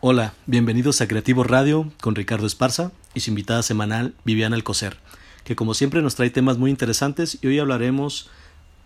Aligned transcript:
Hola, 0.00 0.32
bienvenidos 0.46 1.00
a 1.00 1.08
Creativo 1.08 1.42
Radio 1.42 1.90
con 2.00 2.14
Ricardo 2.14 2.46
Esparza 2.46 2.92
y 3.14 3.20
su 3.20 3.30
invitada 3.30 3.64
semanal 3.64 4.14
Viviana 4.22 4.54
Alcocer, 4.54 4.96
que 5.42 5.56
como 5.56 5.74
siempre 5.74 6.02
nos 6.02 6.14
trae 6.14 6.30
temas 6.30 6.56
muy 6.56 6.70
interesantes 6.70 7.36
y 7.42 7.48
hoy 7.48 7.58
hablaremos 7.58 8.30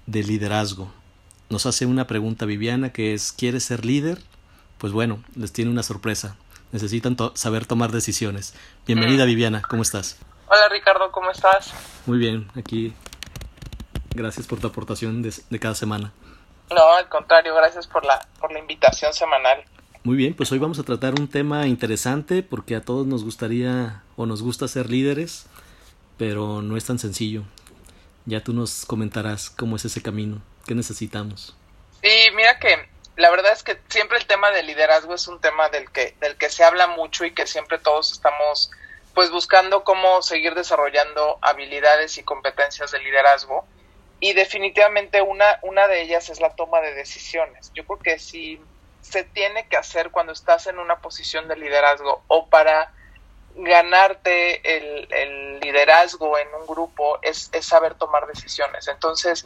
de 0.06 0.22
liderazgo. 0.22 0.90
Nos 1.50 1.66
hace 1.66 1.84
una 1.84 2.06
pregunta 2.06 2.46
Viviana 2.46 2.94
que 2.94 3.12
es 3.12 3.32
¿quieres 3.32 3.62
ser 3.62 3.84
líder? 3.84 4.22
Pues 4.78 4.94
bueno, 4.94 5.22
les 5.36 5.52
tiene 5.52 5.70
una 5.70 5.82
sorpresa. 5.82 6.38
Necesitan 6.72 7.14
saber 7.34 7.66
tomar 7.66 7.92
decisiones. 7.92 8.54
Bienvenida 8.86 9.24
mm. 9.24 9.26
Viviana, 9.26 9.60
¿cómo 9.68 9.82
estás? 9.82 10.18
Hola 10.46 10.66
Ricardo, 10.70 11.12
¿cómo 11.12 11.30
estás? 11.30 11.74
Muy 12.06 12.16
bien, 12.16 12.50
aquí. 12.56 12.94
Gracias 14.14 14.46
por 14.46 14.60
tu 14.60 14.68
aportación 14.68 15.20
de, 15.20 15.30
de 15.50 15.60
cada 15.60 15.74
semana. 15.74 16.14
No, 16.70 16.94
al 16.94 17.10
contrario, 17.10 17.54
gracias 17.54 17.86
por 17.86 18.02
la, 18.06 18.18
por 18.40 18.50
la 18.50 18.60
invitación 18.60 19.12
semanal. 19.12 19.62
Muy 20.04 20.16
bien, 20.16 20.34
pues 20.34 20.50
hoy 20.50 20.58
vamos 20.58 20.80
a 20.80 20.82
tratar 20.82 21.14
un 21.14 21.28
tema 21.28 21.68
interesante 21.68 22.42
porque 22.42 22.74
a 22.74 22.80
todos 22.80 23.06
nos 23.06 23.22
gustaría 23.22 24.02
o 24.16 24.26
nos 24.26 24.42
gusta 24.42 24.66
ser 24.66 24.90
líderes, 24.90 25.46
pero 26.18 26.60
no 26.60 26.76
es 26.76 26.84
tan 26.84 26.98
sencillo. 26.98 27.44
Ya 28.26 28.42
tú 28.42 28.52
nos 28.52 28.84
comentarás 28.84 29.48
cómo 29.48 29.76
es 29.76 29.84
ese 29.84 30.02
camino, 30.02 30.42
qué 30.66 30.74
necesitamos. 30.74 31.56
Sí, 32.02 32.10
mira 32.34 32.58
que 32.58 32.88
la 33.16 33.30
verdad 33.30 33.52
es 33.52 33.62
que 33.62 33.78
siempre 33.88 34.18
el 34.18 34.26
tema 34.26 34.50
del 34.50 34.66
liderazgo 34.66 35.14
es 35.14 35.28
un 35.28 35.40
tema 35.40 35.68
del 35.68 35.88
que 35.92 36.16
del 36.20 36.36
que 36.36 36.50
se 36.50 36.64
habla 36.64 36.88
mucho 36.88 37.24
y 37.24 37.32
que 37.32 37.46
siempre 37.46 37.78
todos 37.78 38.10
estamos 38.10 38.72
pues 39.14 39.30
buscando 39.30 39.84
cómo 39.84 40.20
seguir 40.20 40.56
desarrollando 40.56 41.38
habilidades 41.42 42.18
y 42.18 42.24
competencias 42.24 42.90
de 42.90 42.98
liderazgo 42.98 43.66
y 44.18 44.32
definitivamente 44.32 45.22
una 45.22 45.60
una 45.62 45.86
de 45.86 46.02
ellas 46.02 46.28
es 46.28 46.40
la 46.40 46.56
toma 46.56 46.80
de 46.80 46.92
decisiones. 46.92 47.70
Yo 47.72 47.84
creo 47.86 47.98
que 48.00 48.18
si 48.18 48.60
se 49.02 49.24
tiene 49.24 49.68
que 49.68 49.76
hacer 49.76 50.10
cuando 50.10 50.32
estás 50.32 50.68
en 50.68 50.78
una 50.78 51.00
posición 51.00 51.48
de 51.48 51.56
liderazgo 51.56 52.22
o 52.28 52.46
para 52.48 52.92
ganarte 53.54 54.76
el, 54.76 55.60
liderazgo 55.60 56.38
en 56.38 56.48
un 56.54 56.66
grupo 56.66 57.18
es, 57.22 57.50
saber 57.60 57.94
tomar 57.94 58.26
decisiones. 58.26 58.88
Entonces, 58.88 59.44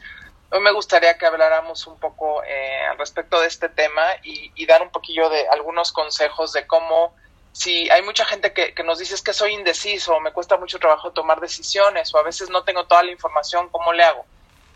hoy 0.51 0.61
me 0.61 0.73
gustaría 0.73 1.19
que 1.19 1.27
habláramos 1.27 1.87
un 1.87 1.99
poco 1.99 2.43
eh, 2.45 2.87
al 2.91 2.99
respecto 2.99 3.41
de 3.41 3.49
este 3.49 3.69
tema 3.69 4.05
y, 4.23 4.65
dar 4.67 4.83
un 4.83 4.91
poquillo 4.91 5.29
de 5.29 5.49
algunos 5.49 5.93
consejos 5.93 6.53
de 6.53 6.67
cómo, 6.67 7.15
si 7.53 7.89
hay 7.91 8.03
mucha 8.03 8.25
gente 8.25 8.53
que, 8.53 8.75
nos 8.85 8.99
dice 8.99 9.15
que 9.25 9.33
soy 9.33 9.55
indeciso, 9.55 10.21
me 10.21 10.33
cuesta 10.33 10.57
mucho 10.57 10.79
trabajo 10.79 11.13
tomar 11.13 11.41
decisiones 11.41 12.15
o 12.15 12.19
a 12.19 12.23
veces 12.23 12.51
no 12.51 12.63
tengo 12.65 12.87
toda 12.87 13.03
la 13.03 13.11
información, 13.11 13.69
¿cómo 13.71 13.93
le 13.93 14.05
hago? 14.05 14.25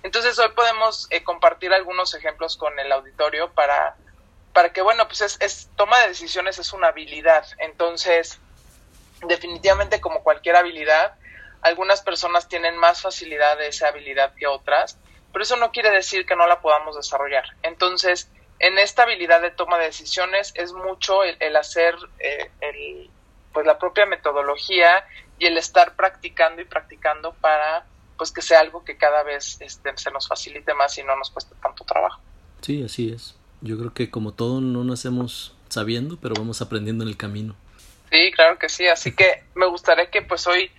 Entonces, 0.03 0.39
hoy 0.39 0.49
podemos 0.55 1.07
eh, 1.11 1.23
compartir 1.23 1.73
algunos 1.73 2.15
ejemplos 2.15 2.57
con 2.57 2.79
el 2.79 2.91
auditorio 2.91 3.53
para 3.53 3.97
para 4.53 4.73
que, 4.73 4.83
bueno, 4.83 5.07
pues 5.07 5.21
es, 5.21 5.39
es, 5.41 5.71
toma 5.77 5.99
de 6.01 6.09
decisiones 6.09 6.59
es 6.59 6.73
una 6.73 6.89
habilidad. 6.89 7.47
Entonces, 7.59 8.41
definitivamente 9.27 10.01
como 10.01 10.23
cualquier 10.23 10.57
habilidad, 10.57 11.15
algunas 11.63 12.03
personas 12.03 12.49
tienen 12.49 12.77
más 12.77 13.03
facilidad 13.03 13.59
de 13.59 13.69
esa 13.69 13.89
habilidad 13.89 14.35
que 14.35 14.47
otras, 14.47 14.99
pero 15.33 15.43
eso 15.43 15.57
no 15.57 15.71
quiere 15.71 15.91
decir 15.91 16.27
que 16.27 16.37
no 16.37 16.47
la 16.47 16.61
podamos 16.61 16.97
desarrollar. 16.97 17.45
Entonces, 17.63 18.31
en 18.59 18.79
esta 18.79 19.05
habilidad 19.05 19.41
de 19.41 19.51
toma 19.51 19.79
de 19.79 19.87
decisiones 19.87 20.53
es 20.55 20.73
mucho 20.73 21.23
el, 21.25 21.57
hacer 21.57 21.95
eh, 22.19 22.51
el, 22.61 23.11
pues 23.53 23.67
la 23.67 23.79
propia 23.79 24.07
metodología 24.07 25.05
y 25.39 25.47
el 25.47 25.57
estar 25.57 25.97
practicando 25.97 26.61
y 26.61 26.65
practicando 26.65 27.33
para 27.35 27.87
pues 28.19 28.33
que 28.33 28.43
sea 28.43 28.61
algo 28.61 28.85
que 28.85 28.99
cada 28.99 29.23
vez 29.23 29.57
este, 29.61 29.97
se 29.97 30.11
nos 30.11 30.29
facilite 30.29 30.75
más 30.75 30.97
y 30.99 31.03
no 31.03 31.17
nos 31.17 31.31
cueste 31.31 31.55
tanto 31.63 31.85
trabajo. 31.85 32.21
Sí, 32.61 32.83
así 32.85 33.11
es. 33.15 33.40
Yo 33.61 33.79
creo 33.79 33.93
que 33.93 34.11
como 34.11 34.33
todo 34.33 34.61
no 34.61 34.85
nacemos 34.85 35.55
sabiendo, 35.69 36.19
pero 36.21 36.35
vamos 36.37 36.63
aprendiendo 36.63 37.05
en 37.05 37.11
el 37.11 37.17
camino. 37.17 37.55
Sí, 38.11 38.33
claro 38.33 38.59
que 38.59 38.69
sí. 38.69 38.87
Así 38.87 39.15
que 39.15 39.45
me 39.55 39.67
gustaría 39.67 40.11
que 40.11 40.23
pues 40.23 40.47
hoy 40.47 40.71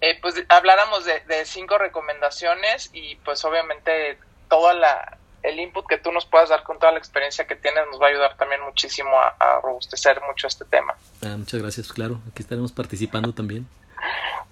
eh, 0.00 0.18
pues 0.20 0.34
habláramos 0.48 1.04
de, 1.04 1.44
cinco 1.44 1.76
recomendaciones 1.78 2.90
y 2.92 3.16
pues 3.16 3.44
obviamente 3.44 4.18
todo 4.48 4.72
la, 4.72 5.18
el 5.42 5.58
input 5.58 5.86
que 5.86 5.98
tú 5.98 6.12
nos 6.12 6.24
puedas 6.24 6.48
dar 6.48 6.62
con 6.62 6.78
toda 6.78 6.92
la 6.92 6.98
experiencia 6.98 7.46
que 7.46 7.56
tienes 7.56 7.84
nos 7.90 8.00
va 8.00 8.06
a 8.06 8.10
ayudar 8.10 8.36
también 8.36 8.62
muchísimo 8.62 9.10
a, 9.16 9.60
robustecer 9.62 10.20
mucho 10.26 10.46
este 10.46 10.64
tema. 10.64 10.94
Ah, 11.22 11.36
muchas 11.36 11.60
gracias, 11.60 11.92
claro. 11.92 12.20
Aquí 12.30 12.42
estaremos 12.42 12.72
participando 12.72 13.32
también. 13.32 13.66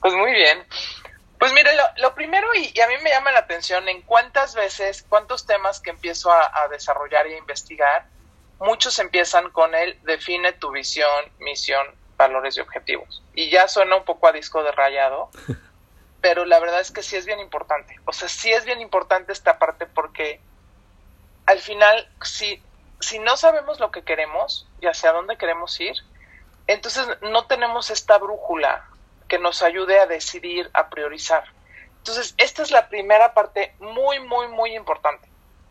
Pues 0.01 0.15
muy 0.15 0.33
bien. 0.33 0.59
Pues 1.39 1.53
mire, 1.53 1.71
lo, 1.99 2.15
primero, 2.15 2.49
y, 2.55 2.81
a 2.81 2.87
mí 2.89 2.95
me 3.03 3.11
llama 3.11 3.31
la 3.33 3.41
atención, 3.41 3.89
en 3.89 4.03
cuántas 4.03 4.55
veces, 4.55 5.05
cuántos 5.09 5.47
temas 5.47 5.81
que 5.81 5.91
empiezo 5.91 6.33
a, 6.33 6.69
desarrollar 6.71 7.27
y 7.27 7.35
a 7.35 7.39
investigar, 7.39 8.07
muchos 8.59 8.99
empiezan 8.99 9.51
con 9.51 9.75
el 9.75 10.03
define 10.05 10.53
tu 10.55 10.71
visión, 10.71 11.31
misión, 11.39 11.87
valores 12.17 12.57
y 12.57 12.61
objetivos. 12.61 13.23
Y 13.35 13.51
ya 13.51 13.69
suena 13.69 13.97
un 13.97 14.05
poco 14.05 14.29
a 14.29 14.33
disco 14.33 14.63
de 14.63 14.73
rayado, 14.73 15.31
pero 16.23 16.47
la 16.47 16.59
verdad 16.59 16.81
es 16.81 16.91
que 16.91 17.03
sí 17.03 17.17
es 17.17 17.27
bien 17.27 17.41
importante. 17.41 18.01
O 18.07 18.13
sea, 18.15 18.29
sí 18.29 18.51
es 18.51 18.65
bien 18.65 18.81
importante 18.81 19.33
esta 19.33 19.59
parte 19.59 19.85
porque 19.85 20.41
al 21.45 21.59
final, 21.59 22.09
si, 22.23 22.63
si 23.01 23.19
no 23.19 23.37
sabemos 23.37 23.79
lo 23.79 23.91
que 23.91 24.03
queremos 24.03 24.67
y 24.81 24.87
hacia 24.87 25.13
dónde 25.13 25.37
queremos 25.37 25.79
ir, 25.81 25.97
entonces 26.67 27.07
no 27.21 27.47
tenemos 27.47 27.91
esta 27.91 28.17
brújula 28.17 28.89
que 29.29 29.39
nos 29.39 29.63
ayude 29.63 29.99
a 29.99 30.07
decidir, 30.07 30.71
a 30.73 30.89
priorizar. 30.89 31.45
Entonces, 31.99 32.35
esta 32.39 32.63
es 32.63 32.71
la 32.71 32.89
primera 32.89 33.35
parte 33.35 33.75
muy, 33.81 34.21
muy, 34.21 34.49
muy 34.49 34.77
importante. 34.77 35.29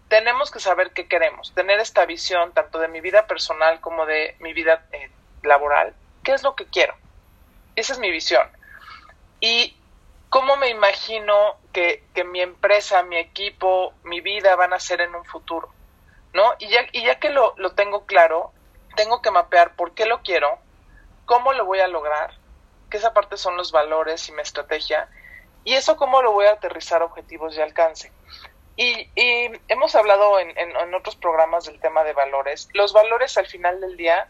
Tenemos 0.09 0.51
que 0.51 0.59
saber 0.59 0.91
qué 0.91 1.07
queremos, 1.07 1.53
tener 1.53 1.79
esta 1.79 2.05
visión 2.05 2.51
tanto 2.53 2.79
de 2.79 2.87
mi 2.87 3.01
vida 3.01 3.25
personal 3.25 3.79
como 3.79 4.05
de 4.05 4.35
mi 4.39 4.53
vida 4.53 4.85
eh, 4.91 5.09
laboral. 5.43 5.93
¿Qué 6.23 6.33
es 6.33 6.43
lo 6.43 6.55
que 6.55 6.65
quiero? 6.65 6.93
Esa 7.75 7.93
es 7.93 7.99
mi 7.99 8.11
visión. 8.11 8.47
Y 9.39 9.75
cómo 10.29 10.57
me 10.57 10.69
imagino 10.69 11.57
que, 11.71 12.03
mi 12.25 12.41
empresa, 12.41 13.03
mi 13.03 13.17
equipo, 13.17 13.93
mi 14.03 14.21
vida 14.21 14.55
van 14.55 14.73
a 14.73 14.79
ser 14.79 15.01
en 15.01 15.15
un 15.15 15.25
futuro. 15.25 15.69
¿No? 16.33 16.53
Y 16.59 16.67
ya, 16.67 16.81
y 16.91 17.05
ya 17.05 17.17
que 17.17 17.29
lo, 17.29 17.53
lo 17.55 17.71
tengo 17.71 18.05
claro, 18.05 18.51
tengo 18.97 19.21
que 19.21 19.31
mapear 19.31 19.75
por 19.75 19.93
qué 19.93 20.05
lo 20.05 20.21
quiero, 20.21 20.59
cómo 21.25 21.53
lo 21.53 21.65
voy 21.65 21.79
a 21.79 21.87
lograr 21.87 22.33
que 22.95 22.99
esa 22.99 23.13
parte 23.13 23.35
son 23.35 23.57
los 23.57 23.73
valores 23.73 24.29
y 24.29 24.31
mi 24.31 24.41
estrategia, 24.41 25.09
y 25.65 25.73
eso 25.73 25.97
cómo 25.97 26.21
lo 26.21 26.31
voy 26.31 26.45
a 26.45 26.53
aterrizar 26.53 27.01
a 27.01 27.05
objetivos 27.05 27.53
de 27.53 27.61
alcance. 27.61 28.09
Y, 28.77 29.09
hemos 29.67 29.95
hablado 29.95 30.39
en, 30.39 30.57
en, 30.57 30.93
otros 30.93 31.17
programas 31.17 31.65
del 31.65 31.77
tema 31.81 32.05
de 32.05 32.13
valores. 32.13 32.69
Los 32.73 32.93
valores 32.93 33.37
al 33.37 33.47
final 33.47 33.81
del 33.81 33.97
día 33.97 34.29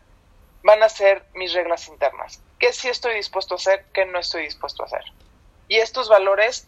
van 0.63 0.81
a 0.81 0.89
ser 0.89 1.25
mis 1.35 1.53
reglas 1.53 1.87
internas. 1.89 2.41
¿Qué 2.57 2.73
sí 2.73 2.89
estoy 2.89 3.13
dispuesto 3.13 3.53
a 3.53 3.57
hacer? 3.57 3.85
¿Qué 3.93 4.05
no 4.07 4.17
estoy 4.17 4.45
dispuesto 4.45 4.81
a 4.81 4.87
hacer? 4.87 5.03
Y 5.67 5.75
estos 5.75 6.09
valores, 6.09 6.67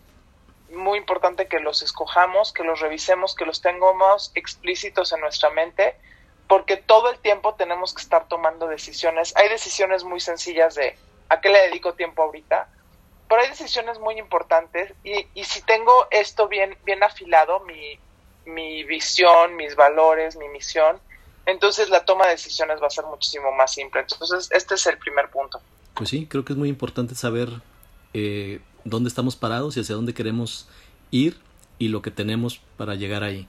muy 0.69 0.99
importante 0.99 1.47
que 1.47 1.59
los 1.59 1.81
escojamos, 1.81 2.53
que 2.53 2.63
los 2.63 2.79
revisemos, 2.79 3.33
que 3.33 3.45
los 3.45 3.61
tengamos 3.61 4.31
explícitos 4.35 5.13
en 5.13 5.21
nuestra 5.21 5.49
mente, 5.49 5.95
porque 6.47 6.77
todo 6.77 7.09
el 7.09 7.17
tiempo 7.17 7.55
tenemos 7.55 7.95
que 7.95 8.03
estar 8.03 8.27
tomando 8.27 8.67
decisiones. 8.67 9.35
Hay 9.35 9.49
decisiones 9.49 10.03
muy 10.03 10.19
sencillas 10.19 10.75
de 10.75 10.95
a 11.29 11.41
qué 11.41 11.49
le 11.49 11.61
dedico 11.61 11.93
tiempo 11.93 12.23
ahorita. 12.23 12.69
Pero 13.27 13.41
hay 13.41 13.49
decisiones 13.49 13.99
muy 13.99 14.17
importantes 14.17 14.93
y, 15.03 15.27
y 15.33 15.43
si 15.43 15.61
tengo 15.61 16.07
esto 16.11 16.47
bien, 16.47 16.77
bien 16.85 17.03
afilado, 17.03 17.59
mi, 17.61 17.99
mi 18.45 18.83
visión, 18.83 19.55
mis 19.55 19.75
valores, 19.75 20.37
mi 20.37 20.47
misión, 20.49 20.99
entonces 21.45 21.89
la 21.89 22.03
toma 22.03 22.25
de 22.25 22.31
decisiones 22.31 22.81
va 22.81 22.87
a 22.87 22.89
ser 22.89 23.05
muchísimo 23.05 23.51
más 23.51 23.73
simple. 23.73 24.01
Entonces, 24.01 24.49
este 24.51 24.75
es 24.75 24.85
el 24.87 24.97
primer 24.97 25.29
punto. 25.29 25.61
Pues 25.93 26.09
sí, 26.09 26.27
creo 26.27 26.43
que 26.43 26.53
es 26.53 26.59
muy 26.59 26.69
importante 26.69 27.15
saber 27.15 27.49
eh, 28.13 28.59
dónde 28.83 29.07
estamos 29.07 29.35
parados 29.35 29.77
y 29.77 29.79
hacia 29.79 29.95
dónde 29.95 30.13
queremos 30.13 30.67
ir 31.09 31.39
y 31.79 31.87
lo 31.87 32.01
que 32.01 32.11
tenemos 32.11 32.59
para 32.75 32.95
llegar 32.95 33.23
ahí. 33.23 33.47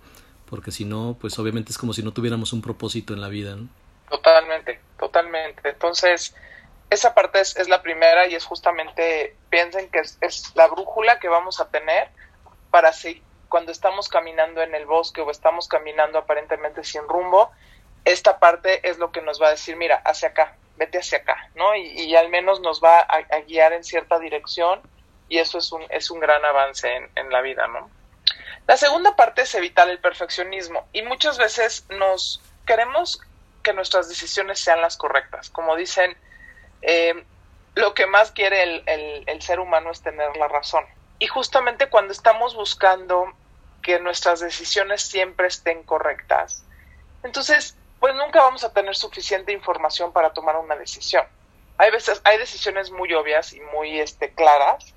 Porque 0.49 0.71
si 0.71 0.85
no, 0.85 1.17
pues 1.21 1.39
obviamente 1.39 1.73
es 1.73 1.79
como 1.79 1.93
si 1.93 2.03
no 2.03 2.13
tuviéramos 2.13 2.53
un 2.53 2.63
propósito 2.63 3.15
en 3.15 3.21
la 3.21 3.29
vida. 3.29 3.57
¿no? 3.57 3.69
Totalmente, 4.09 4.81
totalmente. 4.99 5.69
Entonces, 5.69 6.35
esa 6.91 7.15
parte 7.15 7.41
es, 7.41 7.69
la 7.69 7.83
primera 7.83 8.27
y 8.27 8.35
es 8.35 8.45
justamente, 8.45 9.37
piensen 9.51 9.91
que 9.91 10.01
es, 10.01 10.55
la 10.55 10.67
brújula 10.69 11.19
que 11.19 11.29
vamos 11.29 11.61
a 11.61 11.69
tener 11.69 12.09
para 12.71 12.93
si 12.93 13.23
cuando 13.49 13.73
estamos 13.73 14.09
caminando 14.09 14.63
en 14.63 14.75
el 14.75 14.87
bosque 14.87 15.21
o 15.21 15.31
estamos 15.31 15.69
caminando 15.69 16.19
aparentemente 16.19 16.85
sin 16.85 17.03
rumbo, 17.03 17.51
esta 18.05 18.39
parte 18.39 18.89
es 18.89 18.99
lo 18.99 19.11
que 19.11 19.23
nos 19.23 19.41
va 19.41 19.49
a 19.49 19.51
decir, 19.53 19.77
mira, 19.77 19.97
hacia 20.05 20.29
acá, 20.29 20.57
vete 20.77 20.99
hacia 20.99 21.19
acá, 21.19 21.51
¿no? 21.55 21.75
Y, 21.75 22.15
al 22.17 22.29
menos 22.29 22.61
nos 22.61 22.83
va 22.83 23.01
a, 23.01 23.41
guiar 23.47 23.73
en 23.73 23.85
cierta 23.85 24.19
dirección 24.19 24.81
y 25.29 25.39
eso 25.39 25.59
es 25.59 25.73
un, 25.73 25.85
es 25.91 26.11
un 26.11 26.21
gran 26.21 26.45
avance 26.45 26.95
en, 26.95 27.11
en 27.17 27.31
la 27.31 27.41
vida, 27.41 27.67
¿no? 27.69 27.91
La 28.67 28.77
segunda 28.77 29.17
parte 29.17 29.43
es 29.43 29.55
evitar 29.55 29.89
el 29.89 29.99
perfeccionismo 29.99 30.87
y 30.93 31.03
muchas 31.03 31.39
veces 31.39 31.87
nos 31.91 32.43
queremos 32.67 33.21
que 33.63 33.73
nuestras 33.73 34.09
decisiones 34.09 34.61
sean 34.61 34.81
las 34.81 34.97
correctas. 34.97 35.49
Como 35.51 35.75
dicen, 35.75 36.17
eh, 36.83 37.25
lo 37.75 37.95
que 37.95 38.07
más 38.07 38.33
quiere 38.33 38.63
el, 38.63 39.25
el, 39.27 39.43
ser 39.43 39.61
humano 39.61 39.91
es 39.91 40.03
tener 40.03 40.37
la 40.37 40.49
razón. 40.49 40.85
Y 41.19 41.27
justamente 41.27 41.89
cuando 41.89 42.13
estamos 42.13 42.55
buscando 42.55 43.33
que 43.83 44.01
nuestras 44.01 44.41
decisiones 44.41 45.03
siempre 45.03 45.47
estén 45.47 45.83
correctas, 45.85 46.65
entonces 47.23 47.77
pues 48.01 48.15
nunca 48.15 48.43
vamos 48.43 48.65
a 48.65 48.73
tener 48.73 48.95
suficiente 48.95 49.53
información 49.53 50.13
para 50.13 50.33
tomar 50.33 50.57
una 50.57 50.77
decisión. 50.77 51.25
Hay 51.79 51.91
veces, 51.91 52.21
hay 52.25 52.39
decisiones 52.39 52.91
muy 52.91 53.13
obvias 53.15 53.53
y 53.53 53.61
muy 53.61 54.01
este, 54.01 54.33
claras, 54.33 54.95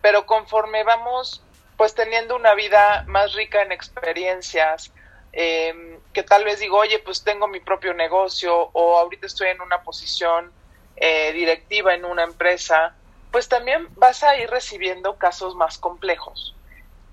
pero 0.00 0.26
conforme 0.26 0.84
vamos 0.84 1.42
pues 1.76 1.94
teniendo 1.94 2.34
una 2.34 2.54
vida 2.54 3.04
más 3.06 3.34
rica 3.34 3.62
en 3.62 3.70
experiencias, 3.70 4.92
eh, 5.32 5.98
que 6.12 6.22
tal 6.22 6.44
vez 6.44 6.58
digo, 6.58 6.78
oye, 6.78 6.98
pues 6.98 7.22
tengo 7.22 7.46
mi 7.46 7.60
propio 7.60 7.94
negocio 7.94 8.70
o 8.72 8.98
ahorita 8.98 9.26
estoy 9.26 9.48
en 9.48 9.60
una 9.60 9.82
posición 9.82 10.52
eh, 11.00 11.32
directiva 11.32 11.94
en 11.94 12.04
una 12.04 12.24
empresa, 12.24 12.94
pues 13.30 13.48
también 13.48 13.88
vas 13.96 14.22
a 14.24 14.36
ir 14.36 14.50
recibiendo 14.50 15.16
casos 15.16 15.54
más 15.54 15.78
complejos. 15.78 16.56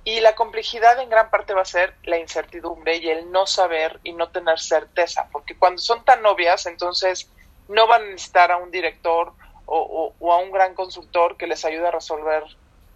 Y 0.04 0.22
la 0.22 0.36
complejidad 0.36 1.00
en 1.00 1.10
gran 1.10 1.30
parte 1.30 1.54
va 1.54 1.62
a 1.62 1.66
ser 1.66 1.96
la 2.04 2.18
incertidumbre 2.18 2.98
y 2.98 3.10
el 3.10 3.32
no 3.32 3.48
saber 3.48 4.00
y 4.04 4.14
no 4.14 4.30
tener 4.30 4.60
certeza, 4.60 5.30
porque 5.32 5.58
cuando 5.58 5.82
son 5.82 6.04
tan 6.04 6.26
obvias, 6.26 6.68
entonces 6.68 7.30
no 7.68 7.88
van 7.88 8.04
a 8.04 8.06
necesitar 8.06 8.52
a 8.52 8.58
un 8.58 8.72
director 8.72 9.34
o, 9.66 10.14
a 10.32 10.38
un 10.38 10.52
gran 10.52 10.76
consultor 10.76 11.38
que 11.38 11.48
les 11.48 11.66
ayude 11.66 11.88
a 11.88 11.92
resolver 11.92 12.44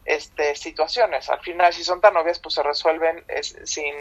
este, 0.06 0.56
situaciones. 0.56 1.30
Al 1.30 1.39
final, 1.42 1.74
si 1.74 1.83
son 1.83 2.00
tan 2.00 2.15
obvias, 2.15 2.39
pues 2.39 2.56
se 2.56 2.63
resuelven 2.63 3.25
sin, 3.42 3.95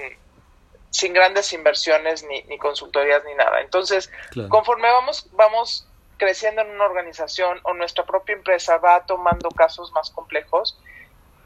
sin 0.90 1.14
grandes 1.14 1.52
inversiones 1.54 2.24
ni, 2.24 2.42
ni, 2.42 2.58
consultorías 2.58 3.24
ni 3.24 3.34
nada. 3.34 3.60
Entonces, 3.62 4.10
conforme 4.50 4.90
vamos, 4.90 5.28
vamos 5.32 5.87
creciendo 6.18 6.62
en 6.62 6.70
una 6.70 6.84
organización 6.84 7.60
o 7.62 7.72
nuestra 7.72 8.04
propia 8.04 8.34
empresa 8.34 8.76
va 8.78 9.06
tomando 9.06 9.48
casos 9.50 9.92
más 9.92 10.10
complejos, 10.10 10.78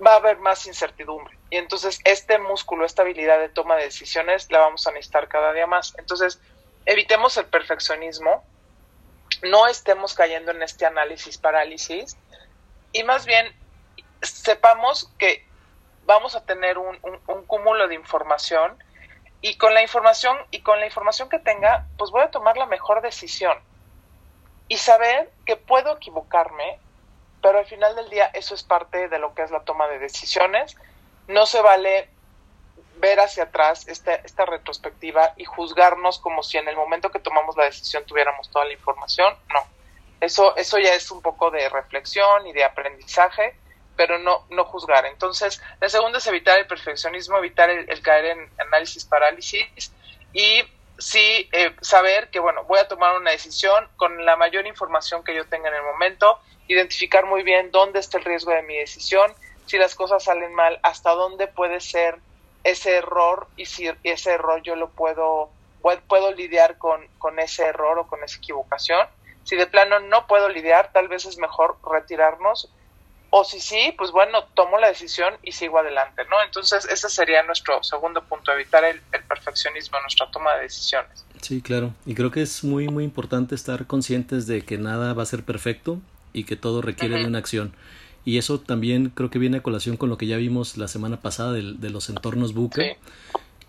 va 0.05 0.15
a 0.15 0.17
haber 0.17 0.39
más 0.39 0.67
incertidumbre. 0.67 1.39
Y 1.51 1.59
entonces 1.59 2.01
este 2.05 2.39
músculo, 2.39 2.85
esta 2.85 3.03
habilidad 3.03 3.39
de 3.39 3.51
toma 3.51 3.77
de 3.77 3.85
decisiones, 3.85 4.51
la 4.51 4.59
vamos 4.59 4.87
a 4.87 4.93
necesitar 4.93 5.29
cada 5.29 5.53
día 5.53 5.67
más. 5.67 5.95
Entonces, 5.99 6.41
evitemos 6.87 7.37
el 7.37 7.47
perfeccionismo, 7.47 8.43
no 9.43 9.67
estemos 9.69 10.15
cayendo 10.15 10.51
en 10.51 10.63
este 10.63 10.87
análisis 10.87 11.39
parálisis 11.39 12.17
y 12.93 13.05
más 13.05 13.27
bien 13.27 13.55
sepamos 14.23 15.13
que 15.19 15.47
vamos 16.05 16.35
a 16.35 16.45
tener 16.45 16.79
un, 16.79 16.99
un 17.27 17.47
cúmulo 17.47 17.89
de 17.89 17.95
información 17.95 18.83
y 19.41 19.57
con 19.59 19.75
la 19.75 19.83
información 19.83 20.37
y 20.51 20.63
con 20.63 20.81
la 20.81 20.87
información 20.87 21.29
que 21.29 21.39
tenga, 21.39 21.87
pues 21.99 22.11
voy 22.11 22.23
a 22.23 22.31
tomar 22.31 22.57
la 22.57 22.67
mejor 22.67 23.03
decisión 23.03 23.59
y 24.73 24.79
saber 24.79 25.31
que 25.45 25.57
puedo 25.57 25.97
equivocarme, 25.97 26.79
pero 27.43 27.59
al 27.59 27.67
final 27.67 27.95
del 27.95 28.09
día 28.09 28.31
eso 28.33 28.55
es 28.55 28.63
parte 28.63 29.11
de 29.11 29.19
lo 29.19 29.35
que 29.35 29.43
es 29.43 29.51
la 29.51 29.61
toma 29.65 29.87
de 29.87 29.99
decisiones. 29.99 30.79
No 31.29 31.45
se 31.45 31.61
vale 31.61 32.09
ver 32.97 33.21
hacia 33.21 33.43
atrás 33.43 33.87
esta, 33.87 34.15
esta 34.15 34.47
retrospectiva 34.47 35.35
y 35.37 35.45
juzgarnos 35.45 36.19
como 36.21 36.43
si 36.43 36.57
en 36.57 36.69
el 36.69 36.77
momento 36.77 37.11
que 37.11 37.19
tomamos 37.19 37.55
la 37.55 37.67
decisión 37.67 38.07
tuviéramos 38.07 38.49
toda 38.49 38.65
la 38.65 38.73
información. 38.73 39.37
No, 39.53 39.63
eso, 40.23 40.57
eso 40.57 40.79
ya 40.79 40.95
es 40.95 41.11
un 41.11 41.21
poco 41.21 41.51
de 41.51 41.69
reflexión 41.69 42.47
y 42.47 42.55
de 42.55 42.65
aprendizaje, 42.65 43.55
pero 43.95 44.19
no, 44.21 44.47
no 44.49 44.65
juzgar. 44.65 45.05
Entonces, 45.05 45.61
la 45.83 45.91
segunda 45.91 46.17
es 46.17 46.27
evitar 46.29 46.59
el 46.59 46.67
perfeccionismo, 46.67 47.37
evitar 47.37 47.69
el 47.69 48.01
caer 48.01 48.25
en 48.25 48.51
análisis 48.57 49.05
parálisis 49.05 49.93
y 50.33 50.65
sí 51.03 51.49
eh, 51.53 51.75
saber 51.81 52.31
que, 52.31 52.39
bueno, 52.39 52.65
voy 52.65 52.79
a 52.79 52.89
tomar 52.89 53.17
una 53.17 53.33
decisión 53.33 53.89
con 53.97 54.25
la 54.25 54.37
mayor 54.37 54.67
información 54.67 55.25
que 55.25 55.35
yo 55.35 55.45
tenga 55.47 55.69
en 55.69 55.75
el 55.75 55.83
momento, 55.83 56.39
identificar 56.69 57.27
muy 57.27 57.43
bien 57.43 57.71
dónde 57.71 57.99
está 57.99 58.19
el 58.19 58.25
riesgo 58.25 58.53
de 58.53 58.63
mi 58.63 58.77
decisión, 58.77 59.33
si 59.67 59.79
las 59.79 59.95
cosas 59.95 60.25
salen 60.25 60.55
mal, 60.55 60.79
hasta 60.83 61.11
dónde 61.11 61.49
puede 61.49 61.81
ser 61.81 62.19
ese 62.63 62.97
error 62.97 63.49
y 63.57 63.67
si 63.67 63.91
ese 64.05 64.33
error 64.33 64.63
yo 64.63 64.77
lo 64.77 64.91
puedo, 64.91 65.51
puedo 66.07 66.33
lidiar 66.33 66.79
con, 66.79 67.07
con 67.19 67.41
ese 67.41 67.65
error 67.65 67.99
o 67.99 68.07
con 68.07 68.23
esa 68.23 68.39
equivocación. 68.39 69.07
Si 69.45 69.57
de 69.57 69.67
plano 69.67 69.99
no 69.99 70.29
puedo 70.29 70.49
lidiar, 70.49 70.93
tal 70.93 71.09
vez 71.09 71.25
es 71.25 71.37
mejor 71.37 71.79
retirarnos 71.85 72.73
o 73.35 73.45
si 73.45 73.61
sí, 73.61 73.95
pues 73.97 74.11
bueno, 74.11 74.45
tomo 74.53 74.79
la 74.79 74.89
decisión 74.89 75.33
y 75.43 75.53
sigo 75.53 75.79
adelante, 75.79 76.23
¿no? 76.29 76.37
Entonces, 76.45 76.85
ese 76.85 77.09
sería 77.09 77.43
nuestro 77.43 77.83
segundo 77.83 78.23
punto, 78.23 78.53
evitar 78.53 78.85
el, 78.85 79.01
perfeccionismo 79.27 79.97
en 79.97 80.03
nuestra 80.03 80.31
toma 80.31 80.55
de 80.57 80.65
decisiones. 80.65 81.25
Sí, 81.41 81.63
claro. 81.63 81.95
Y 82.05 82.15
creo 82.15 82.31
que 82.31 82.43
es 82.43 82.63
muy, 82.63 82.89
muy 82.89 83.05
importante 83.05 83.55
estar 83.55 83.87
conscientes 83.87 84.47
de 84.47 84.67
que 84.67 84.77
nada 84.77 85.15
va 85.15 85.23
a 85.23 85.27
ser 85.27 85.45
perfecto 85.45 85.99
y 86.35 86.45
que 86.45 86.57
todo 86.57 86.83
requiere 86.83 87.21
de 87.21 87.25
una 87.25 87.39
acción. 87.39 87.75
Y 88.27 88.37
eso 88.37 88.61
también 88.61 89.09
creo 89.09 89.31
que 89.31 89.39
viene 89.39 89.57
a 89.57 89.63
colación 89.63 89.97
con 89.97 90.11
lo 90.11 90.19
que 90.19 90.27
ya 90.27 90.37
vimos 90.37 90.77
la 90.77 90.87
semana 90.87 91.23
pasada 91.23 91.53
de, 91.53 91.73
de 91.73 91.89
los 91.89 92.11
entornos 92.11 92.53
buque, 92.53 92.99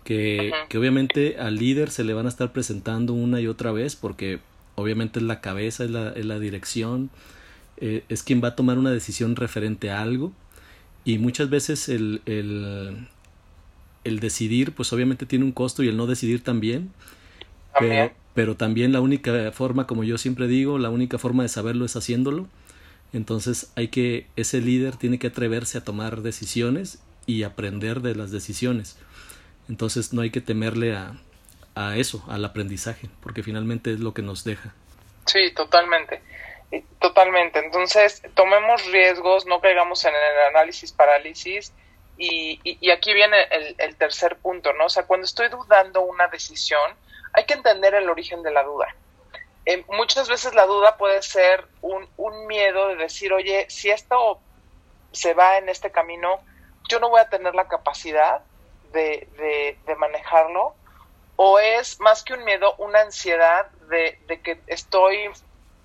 que, 0.04 0.52
que 0.68 0.76
obviamente 0.76 1.38
al 1.38 1.56
líder 1.56 1.90
se 1.90 2.04
le 2.04 2.12
van 2.12 2.26
a 2.26 2.28
estar 2.28 2.52
presentando 2.52 3.14
una 3.14 3.40
y 3.40 3.46
otra 3.46 3.72
vez 3.72 3.96
porque 3.96 4.40
obviamente 4.74 5.20
es 5.20 5.24
la 5.24 5.40
cabeza, 5.40 5.84
es 5.84 5.90
la, 5.90 6.10
es 6.10 6.26
la 6.26 6.38
dirección, 6.38 7.08
eh, 7.86 8.02
es 8.08 8.22
quien 8.22 8.42
va 8.42 8.48
a 8.48 8.56
tomar 8.56 8.78
una 8.78 8.90
decisión 8.90 9.36
referente 9.36 9.90
a 9.90 10.00
algo 10.00 10.32
y 11.04 11.18
muchas 11.18 11.50
veces 11.50 11.90
el, 11.90 12.22
el, 12.24 13.08
el, 14.04 14.20
decidir 14.20 14.72
pues 14.72 14.90
obviamente 14.94 15.26
tiene 15.26 15.44
un 15.44 15.52
costo 15.52 15.82
y 15.82 15.88
el 15.88 15.96
no 15.98 16.06
decidir 16.06 16.42
también, 16.42 16.90
pero, 17.78 18.10
pero 18.32 18.56
también 18.56 18.94
la 18.94 19.02
única 19.02 19.52
forma, 19.52 19.86
como 19.86 20.02
yo 20.02 20.16
siempre 20.16 20.48
digo, 20.48 20.78
la 20.78 20.88
única 20.88 21.18
forma 21.18 21.42
de 21.42 21.50
saberlo 21.50 21.84
es 21.84 21.94
haciéndolo. 21.94 22.48
Entonces 23.12 23.70
hay 23.76 23.88
que, 23.88 24.28
ese 24.36 24.62
líder 24.62 24.96
tiene 24.96 25.18
que 25.18 25.26
atreverse 25.26 25.76
a 25.76 25.84
tomar 25.84 26.22
decisiones 26.22 27.02
y 27.26 27.42
aprender 27.42 28.00
de 28.00 28.14
las 28.14 28.30
decisiones. 28.30 28.96
Entonces 29.68 30.14
no 30.14 30.22
hay 30.22 30.30
que 30.30 30.40
temerle 30.40 30.96
a, 30.96 31.18
a 31.74 31.98
eso, 31.98 32.24
al 32.28 32.46
aprendizaje, 32.46 33.10
porque 33.20 33.42
finalmente 33.42 33.92
es 33.92 34.00
lo 34.00 34.14
que 34.14 34.22
nos 34.22 34.42
deja. 34.42 34.72
Sí, 35.26 35.52
totalmente. 35.54 36.22
Totalmente. 36.98 37.58
Entonces, 37.58 38.22
tomemos 38.34 38.84
riesgos, 38.86 39.46
no 39.46 39.60
caigamos 39.60 40.04
en 40.04 40.14
el 40.14 40.54
análisis 40.54 40.92
parálisis. 40.92 41.72
Y, 42.16 42.60
y, 42.62 42.90
aquí 42.90 43.12
viene 43.12 43.36
el, 43.78 43.96
tercer 43.96 44.36
punto, 44.36 44.72
¿no? 44.72 44.86
O 44.86 44.88
sea, 44.88 45.04
cuando 45.04 45.24
estoy 45.24 45.48
dudando 45.48 46.00
una 46.02 46.28
decisión, 46.28 46.96
hay 47.32 47.44
que 47.44 47.54
entender 47.54 47.94
el 47.94 48.08
origen 48.08 48.42
de 48.42 48.52
la 48.52 48.62
duda. 48.62 48.94
Eh, 49.66 49.84
muchas 49.88 50.28
veces 50.28 50.54
la 50.54 50.66
duda 50.66 50.96
puede 50.96 51.22
ser 51.22 51.66
un, 51.80 52.08
un 52.16 52.46
miedo 52.46 52.88
de 52.88 52.96
decir, 52.96 53.32
oye, 53.32 53.66
si 53.68 53.90
esto 53.90 54.40
se 55.10 55.34
va 55.34 55.58
en 55.58 55.68
este 55.68 55.90
camino, 55.90 56.40
yo 56.88 57.00
no 57.00 57.08
voy 57.08 57.20
a 57.20 57.28
tener 57.28 57.54
la 57.54 57.66
capacidad 57.66 58.42
de, 58.92 59.28
de, 59.36 59.78
de 59.84 59.94
manejarlo. 59.96 60.74
O 61.36 61.58
es 61.58 61.98
más 61.98 62.22
que 62.22 62.34
un 62.34 62.44
miedo, 62.44 62.76
una 62.78 63.00
ansiedad 63.00 63.68
de, 63.88 64.20
de 64.28 64.40
que 64.40 64.60
estoy 64.68 65.30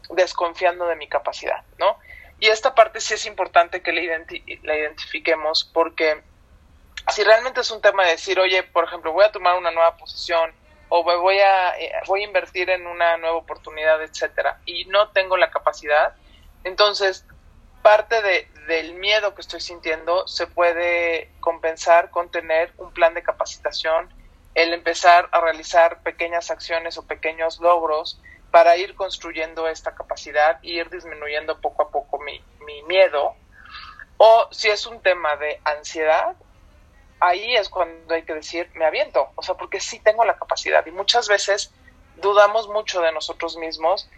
desconfiando 0.10 0.88
de 0.88 0.96
mi 0.96 1.08
capacidad, 1.08 1.64
¿no? 1.78 1.98
Y 2.40 2.48
esta 2.48 2.74
parte 2.74 3.02
sí 3.02 3.14
es 3.14 3.26
importante 3.26 3.82
que 3.82 3.92
la, 3.92 4.26
la 4.64 4.78
identifiquemos 4.78 5.70
porque 5.74 6.22
si 7.10 7.24
realmente 7.24 7.62
es 7.62 7.72
un 7.72 7.82
tema 7.82 8.04
de 8.06 8.12
decir, 8.12 8.40
oye, 8.40 8.64
por 8.64 8.86
ejemplo, 8.86 9.12
voy 9.12 9.26
a 9.26 9.32
tomar 9.32 9.58
una 9.58 9.72
nueva 9.72 9.98
posición 9.98 10.52
o 10.90 11.04
voy 11.04 11.40
a, 11.40 11.78
eh, 11.78 11.92
voy 12.08 12.22
a 12.22 12.28
invertir 12.28 12.70
en 12.70 12.88
una 12.88 13.18
nueva 13.18 13.38
oportunidad, 13.38 14.02
etcétera, 14.02 14.60
y 14.66 14.86
no 14.86 15.10
tengo 15.10 15.38
la 15.38 15.52
capacidad, 15.52 16.16
entonces 16.64 17.26
parte 17.82 18.22
de, 18.22 18.48
del 18.68 18.96
miedo 18.96 19.36
que 19.36 19.42
estoy 19.42 19.62
sintiendo 19.62 20.28
se 20.28 20.48
puede 20.48 21.32
compensar 21.40 22.10
con 22.10 22.30
tener 22.30 22.74
un 22.78 22.92
plan 22.92 23.14
de 23.14 23.24
capacitación, 23.24 24.10
el 24.56 24.74
empezar 24.74 25.30
a 25.32 25.42
realizar 25.42 26.02
pequeñas 26.02 26.52
acciones 26.52 26.98
o 26.98 27.06
pequeños 27.06 27.60
logros 27.60 28.20
para 28.52 28.78
ir 28.78 28.96
construyendo 28.96 29.68
esta 29.68 29.94
capacidad 29.94 30.60
y 30.62 30.80
ir 30.80 30.90
disminuyendo 30.90 31.60
poco 31.62 31.84
a 31.84 31.90
poco 31.90 32.20
mi, 32.20 32.44
mi 32.66 32.84
miedo. 32.84 33.36
O 34.18 34.48
si 34.52 34.70
es 34.70 34.86
un 34.86 35.02
tema 35.02 35.36
de 35.38 35.62
ansiedad, 35.64 36.36
ahí 37.20 37.56
es 37.56 37.70
cuando 37.70 38.14
hay 38.14 38.24
que 38.24 38.34
decir, 38.34 38.70
me 38.76 38.86
aviento, 38.86 39.32
o 39.36 39.42
sea, 39.42 39.56
porque 39.56 39.80
sí 39.80 40.00
tengo 40.00 40.26
la 40.26 40.38
capacidad 40.38 40.86
y 40.86 40.92
muchas 40.92 41.28
veces 41.28 41.74
dudamos 42.18 42.68
mucho 42.68 43.02
de 43.02 43.12
nosotros 43.12 43.58
mismos 43.58 44.10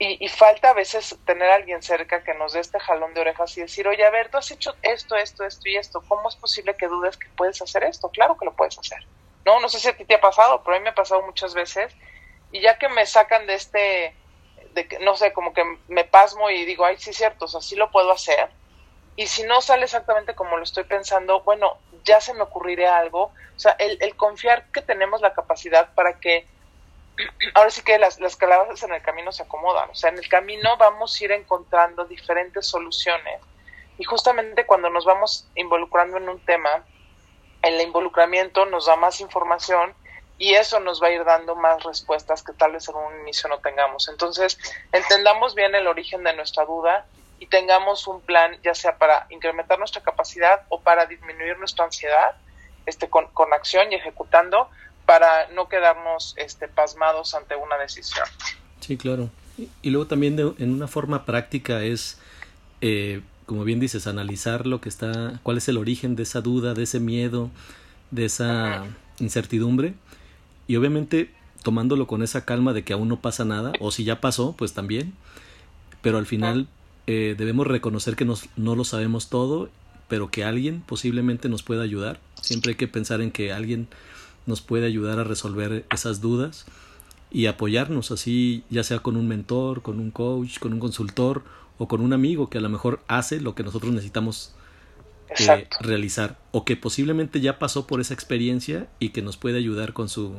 y, 0.00 0.28
falta 0.28 0.70
a 0.70 0.74
veces 0.74 1.18
tener 1.26 1.50
alguien 1.50 1.82
cerca 1.82 2.22
que 2.22 2.32
nos 2.34 2.52
dé 2.52 2.60
este 2.60 2.78
jalón 2.78 3.14
de 3.14 3.20
orejas 3.20 3.56
y 3.58 3.62
decir, 3.62 3.88
oye, 3.88 4.04
a 4.04 4.10
ver, 4.10 4.30
tú 4.30 4.38
has 4.38 4.48
hecho 4.52 4.76
esto, 4.82 5.16
esto, 5.16 5.44
esto 5.44 5.68
y 5.68 5.76
esto, 5.76 6.00
¿cómo 6.06 6.28
es 6.28 6.36
posible 6.36 6.76
que 6.76 6.86
dudes 6.86 7.16
que 7.16 7.28
puedes 7.30 7.60
hacer 7.60 7.82
esto? 7.82 8.08
Claro 8.10 8.38
que 8.38 8.44
lo 8.44 8.54
puedes 8.54 8.78
hacer. 8.78 9.04
No, 9.44 9.58
no 9.58 9.68
sé 9.68 9.80
si 9.80 9.88
a 9.88 9.96
ti 9.96 10.04
te 10.04 10.14
ha 10.14 10.20
pasado, 10.20 10.62
pero 10.62 10.76
a 10.76 10.78
mí 10.78 10.84
me 10.84 10.90
ha 10.90 10.94
pasado 10.94 11.22
muchas 11.22 11.52
veces 11.52 11.92
y 12.52 12.60
ya 12.60 12.78
que 12.78 12.88
me 12.88 13.06
sacan 13.06 13.46
de 13.46 13.54
este, 13.54 14.14
de 14.74 14.98
no 15.02 15.16
sé, 15.16 15.32
como 15.32 15.52
que 15.52 15.64
me 15.88 16.04
pasmo 16.04 16.50
y 16.50 16.64
digo, 16.64 16.84
ay, 16.84 16.96
sí 16.98 17.12
cierto, 17.12 17.44
o 17.44 17.48
sea, 17.48 17.60
sí 17.60 17.76
lo 17.76 17.90
puedo 17.90 18.10
hacer. 18.10 18.50
Y 19.16 19.26
si 19.26 19.42
no 19.42 19.60
sale 19.60 19.84
exactamente 19.84 20.34
como 20.34 20.56
lo 20.56 20.62
estoy 20.62 20.84
pensando, 20.84 21.40
bueno, 21.40 21.78
ya 22.04 22.20
se 22.20 22.34
me 22.34 22.42
ocurrirá 22.42 22.98
algo. 22.98 23.32
O 23.56 23.58
sea, 23.58 23.72
el, 23.72 23.98
el 24.00 24.14
confiar 24.16 24.70
que 24.70 24.80
tenemos 24.80 25.20
la 25.20 25.34
capacidad 25.34 25.92
para 25.94 26.20
que, 26.20 26.46
ahora 27.54 27.70
sí 27.70 27.82
que 27.82 27.98
las, 27.98 28.20
las 28.20 28.36
calabazas 28.36 28.82
en 28.84 28.94
el 28.94 29.02
camino 29.02 29.32
se 29.32 29.42
acomodan. 29.42 29.90
O 29.90 29.94
sea, 29.94 30.10
en 30.10 30.18
el 30.18 30.28
camino 30.28 30.76
vamos 30.76 31.20
a 31.20 31.24
ir 31.24 31.32
encontrando 31.32 32.04
diferentes 32.04 32.66
soluciones. 32.66 33.40
Y 33.98 34.04
justamente 34.04 34.64
cuando 34.66 34.88
nos 34.88 35.04
vamos 35.04 35.48
involucrando 35.56 36.18
en 36.18 36.28
un 36.28 36.38
tema, 36.44 36.84
el 37.62 37.80
involucramiento 37.80 38.66
nos 38.66 38.86
da 38.86 38.94
más 38.94 39.20
información 39.20 39.94
y 40.38 40.54
eso 40.54 40.78
nos 40.78 41.02
va 41.02 41.08
a 41.08 41.10
ir 41.10 41.24
dando 41.24 41.56
más 41.56 41.82
respuestas 41.82 42.42
que 42.42 42.52
tal 42.52 42.72
vez 42.72 42.88
en 42.88 42.94
un 42.94 43.20
inicio 43.22 43.48
no 43.48 43.58
tengamos. 43.58 44.08
Entonces, 44.08 44.56
entendamos 44.92 45.56
bien 45.56 45.74
el 45.74 45.88
origen 45.88 46.22
de 46.22 46.34
nuestra 46.34 46.64
duda 46.64 47.06
y 47.40 47.46
tengamos 47.46 48.06
un 48.06 48.20
plan 48.20 48.56
ya 48.62 48.74
sea 48.74 48.96
para 48.98 49.26
incrementar 49.30 49.78
nuestra 49.78 50.00
capacidad 50.02 50.62
o 50.68 50.80
para 50.80 51.06
disminuir 51.06 51.58
nuestra 51.58 51.84
ansiedad 51.84 52.36
este, 52.86 53.10
con, 53.10 53.26
con 53.28 53.52
acción 53.52 53.92
y 53.92 53.96
ejecutando 53.96 54.68
para 55.06 55.48
no 55.48 55.68
quedarnos 55.68 56.34
este, 56.36 56.68
pasmados 56.68 57.34
ante 57.34 57.56
una 57.56 57.76
decisión. 57.76 58.26
Sí, 58.80 58.96
claro. 58.96 59.30
Y, 59.82 59.90
luego 59.90 60.06
también 60.06 60.38
en 60.38 60.72
una 60.72 60.86
forma 60.86 61.24
práctica 61.24 61.82
es, 61.82 62.20
eh, 62.80 63.22
como 63.46 63.64
bien 63.64 63.80
dices, 63.80 64.06
analizar 64.06 64.68
lo 64.68 64.80
que 64.80 64.88
está, 64.88 65.40
cuál 65.42 65.58
es 65.58 65.68
el 65.68 65.78
origen 65.78 66.14
de 66.14 66.22
esa 66.22 66.42
duda, 66.42 66.74
de 66.74 66.84
ese 66.84 67.00
miedo, 67.00 67.50
de 68.12 68.26
esa 68.26 68.84
incertidumbre 69.18 69.94
y 70.68 70.76
obviamente 70.76 71.32
tomándolo 71.64 72.06
con 72.06 72.22
esa 72.22 72.44
calma 72.44 72.72
de 72.72 72.84
que 72.84 72.92
aún 72.92 73.08
no 73.08 73.20
pasa 73.20 73.44
nada, 73.44 73.72
o 73.80 73.90
si 73.90 74.04
ya 74.04 74.20
pasó, 74.20 74.54
pues 74.56 74.74
también, 74.74 75.14
pero 76.02 76.18
al 76.18 76.26
final 76.26 76.68
eh, 77.06 77.34
debemos 77.36 77.66
reconocer 77.66 78.14
que 78.14 78.24
nos, 78.24 78.48
no 78.56 78.76
lo 78.76 78.84
sabemos 78.84 79.28
todo, 79.28 79.70
pero 80.08 80.30
que 80.30 80.44
alguien 80.44 80.82
posiblemente 80.86 81.48
nos 81.48 81.62
pueda 81.62 81.82
ayudar. 81.82 82.20
Siempre 82.40 82.70
hay 82.70 82.76
que 82.76 82.88
pensar 82.88 83.20
en 83.20 83.30
que 83.30 83.52
alguien 83.52 83.88
nos 84.46 84.60
puede 84.60 84.86
ayudar 84.86 85.18
a 85.18 85.24
resolver 85.24 85.84
esas 85.92 86.20
dudas 86.20 86.64
y 87.30 87.46
apoyarnos 87.46 88.10
así, 88.10 88.64
ya 88.70 88.82
sea 88.82 89.00
con 89.00 89.16
un 89.16 89.28
mentor, 89.28 89.82
con 89.82 90.00
un 90.00 90.10
coach, 90.10 90.58
con 90.58 90.72
un 90.72 90.80
consultor 90.80 91.42
o 91.76 91.88
con 91.88 92.00
un 92.00 92.12
amigo 92.12 92.48
que 92.48 92.58
a 92.58 92.62
lo 92.62 92.68
mejor 92.68 93.00
hace 93.08 93.40
lo 93.40 93.54
que 93.54 93.62
nosotros 93.62 93.92
necesitamos 93.92 94.54
eh, 95.38 95.68
realizar 95.80 96.38
o 96.52 96.64
que 96.64 96.76
posiblemente 96.76 97.40
ya 97.40 97.58
pasó 97.58 97.86
por 97.86 98.00
esa 98.00 98.14
experiencia 98.14 98.88
y 98.98 99.10
que 99.10 99.20
nos 99.20 99.36
puede 99.36 99.58
ayudar 99.58 99.92
con 99.92 100.08
su 100.08 100.32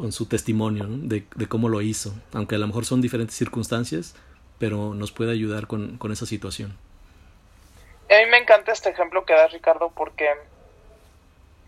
con 0.00 0.12
su 0.12 0.26
testimonio 0.26 0.86
de, 0.88 1.26
cómo 1.46 1.68
lo 1.68 1.82
hizo, 1.82 2.14
aunque 2.32 2.54
a 2.54 2.58
lo 2.58 2.66
mejor 2.66 2.86
son 2.86 3.02
diferentes 3.02 3.36
circunstancias, 3.36 4.16
pero 4.58 4.94
nos 4.94 5.12
puede 5.12 5.30
ayudar 5.30 5.66
con, 5.66 5.98
esa 6.10 6.24
situación. 6.24 6.74
A 8.08 8.14
mí 8.24 8.30
me 8.30 8.38
encanta 8.38 8.72
este 8.72 8.88
ejemplo 8.88 9.26
que 9.26 9.34
das, 9.34 9.52
Ricardo, 9.52 9.92
porque 9.94 10.26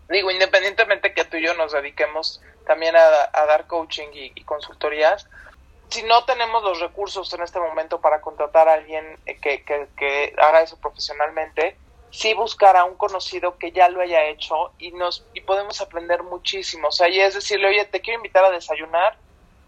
digo, 0.09 0.31
independientemente 0.31 1.13
que 1.13 1.25
tú 1.25 1.37
y 1.37 1.45
yo 1.45 1.53
nos 1.53 1.73
dediquemos 1.73 2.41
también 2.65 2.95
a, 2.95 3.45
dar 3.45 3.67
coaching 3.67 4.07
y, 4.13 4.43
consultorías, 4.45 5.27
si 5.89 6.01
no 6.01 6.25
tenemos 6.25 6.63
los 6.63 6.79
recursos 6.79 7.31
en 7.35 7.43
este 7.43 7.59
momento 7.59 8.01
para 8.01 8.19
contratar 8.19 8.67
a 8.67 8.73
alguien 8.73 9.19
que, 9.25 9.63
que, 9.63 9.87
que 9.95 10.33
haga 10.39 10.61
eso 10.61 10.79
profesionalmente, 10.79 11.77
sí 12.13 12.35
buscar 12.35 12.77
a 12.77 12.83
un 12.83 12.95
conocido 12.95 13.57
que 13.57 13.71
ya 13.71 13.89
lo 13.89 13.99
haya 13.99 14.23
hecho 14.25 14.71
y 14.77 14.91
nos 14.91 15.25
y 15.33 15.41
podemos 15.41 15.81
aprender 15.81 16.21
muchísimo. 16.21 16.89
O 16.89 16.91
sea, 16.91 17.09
y 17.09 17.19
es 17.19 17.33
decirle, 17.33 17.67
oye, 17.67 17.85
te 17.85 18.01
quiero 18.01 18.19
invitar 18.19 18.45
a 18.45 18.51
desayunar 18.51 19.17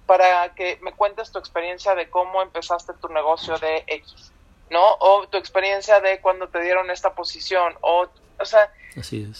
para 0.05 0.53
que 0.53 0.77
me 0.81 0.93
cuentes 0.93 1.31
tu 1.31 1.39
experiencia 1.39 1.95
de 1.95 2.07
cómo 2.07 2.43
empezaste 2.43 2.93
tu 3.01 3.09
negocio 3.09 3.57
de 3.57 3.83
X, 3.87 4.31
¿no? 4.69 4.93
O 4.99 5.27
tu 5.27 5.37
experiencia 5.37 5.99
de 6.01 6.21
cuando 6.21 6.47
te 6.47 6.61
dieron 6.61 6.91
esta 6.91 7.15
posición, 7.15 7.75
o, 7.81 8.07
o 8.39 8.45
sea, 8.45 8.71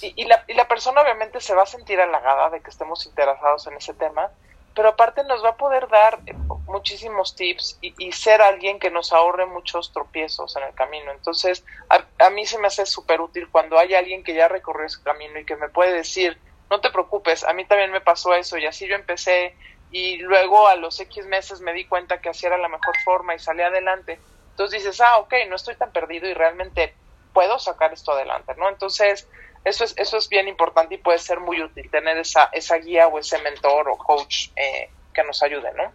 Y, 0.02 0.14
y, 0.24 0.26
la, 0.26 0.44
y 0.48 0.54
la 0.56 0.68
persona 0.68 1.02
obviamente 1.02 1.40
se 1.40 1.54
va 1.54 1.62
a 1.62 1.68
sentir 1.68 2.02
halagada 2.02 2.50
de 2.50 2.62
que 2.62 2.72
estemos 2.72 3.06
interesados 3.06 3.68
en 3.68 3.76
ese 3.76 3.94
tema, 3.94 4.32
pero 4.75 4.89
aparte 4.89 5.24
nos 5.24 5.44
va 5.44 5.51
a 5.51 5.58
poder 5.58 5.88
dar 5.88 6.20
eh, 6.25 6.34
muchísimos 6.67 7.36
tips 7.36 7.79
y, 7.82 8.12
ser 8.12 8.41
alguien 8.41 8.77
que 8.77 8.91
nos 8.91 9.13
ahorre 9.13 9.46
muchos 9.46 9.94
tropiezos 9.94 10.55
en 10.58 10.63
el 10.63 10.74
camino. 10.74 11.12
Entonces, 11.12 11.65
a, 11.89 12.29
mí 12.29 12.46
se 12.46 12.60
me 12.60 12.67
hace 12.67 12.86
súper 12.86 13.22
útil 13.22 13.48
cuando 13.50 13.79
hay 13.79 13.94
alguien 13.94 14.24
que 14.24 14.34
ya 14.34 14.48
recorrió 14.48 14.86
ese 14.86 15.01
camino 15.01 15.39
y 15.39 15.46
que 15.46 15.55
me 15.55 15.70
puede 15.70 15.94
decir, 15.94 16.38
no 16.70 16.82
te 16.82 16.89
preocupes, 16.89 17.44
a 17.46 17.53
mí 17.53 17.65
también 17.65 17.91
me 17.91 18.01
pasó 18.01 18.34
eso 18.34 18.58
y 18.58 18.65
así 18.65 18.88
yo 18.88 18.96
empecé 18.96 19.55
y 19.91 20.17
luego 20.17 20.67
a 20.67 20.75
los 20.75 21.00
X 21.00 21.25
meses 21.25 21.62
me 21.62 21.74
di 21.74 21.86
cuenta 21.86 22.20
que 22.20 22.29
así 22.29 22.46
era 22.46 22.58
la 22.58 22.67
mejor 22.67 22.96
forma 23.05 23.34
y 23.34 23.39
salí 23.39 23.62
adelante. 23.62 24.20
Entonces 24.51 24.84
dices, 24.84 25.00
ah, 25.00 25.17
ok, 25.20 25.34
no 25.48 25.55
estoy 25.55 25.75
tan 25.75 25.91
perdido 25.91 26.27
y 26.27 26.34
realmente 26.34 26.94
puedo 27.34 27.60
sacar 27.60 27.94
esto 27.94 28.12
adelante, 28.12 28.53
¿no? 28.58 28.67
Entonces, 28.67 29.27
eso 29.65 29.84
es, 29.84 29.93
eso 29.98 30.17
es 30.17 30.29
bien 30.29 30.48
importante 30.48 30.95
y 30.95 30.98
puede 31.00 31.17
ser 31.17 31.39
muy 31.39 31.62
útil 31.62 31.89
tener 31.89 32.17
esa, 32.17 32.50
esa 32.53 32.77
guía 32.77 33.07
o 33.07 33.19
ese 33.19 33.39
mentor 33.39 33.89
o 33.89 33.98
coach 33.98 34.50
eh, 34.55 34.89
que 35.13 35.24
nos 35.24 35.41
ayude, 35.43 35.74
¿no? 35.74 35.91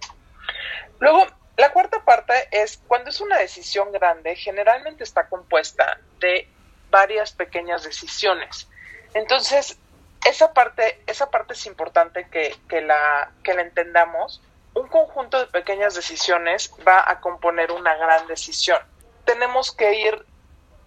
Luego, 0.99 1.27
la 1.57 1.73
cuarta 1.73 2.05
parte 2.05 2.49
es 2.51 2.83
cuando 2.89 3.11
es 3.11 3.21
una 3.21 3.39
decisión 3.39 3.93
grande, 3.93 4.35
generalmente 4.35 5.05
está 5.05 5.29
compuesta 5.29 6.01
de 6.19 6.49
varias 6.91 7.33
pequeñas 7.33 7.85
decisiones. 7.85 8.69
Entonces, 9.15 9.79
esa 10.27 10.53
parte, 10.53 11.03
esa 11.07 11.31
parte 11.31 11.55
es 11.55 11.67
importante 11.67 12.27
que, 12.31 12.57
que, 12.69 12.81
la, 12.81 13.31
que 13.43 13.55
la 13.55 13.63
entendamos. 13.63 14.43
Un 14.75 14.89
conjunto 14.89 15.39
de 15.39 15.47
pequeñas 15.47 15.95
decisiones 15.95 16.73
va 16.87 17.09
a 17.09 17.21
componer 17.21 17.73
una 17.73 17.95
gran 17.97 18.27
decisión. 18.27 18.79
Tenemos 19.25 19.73
que 19.73 19.95
ir, 19.95 20.27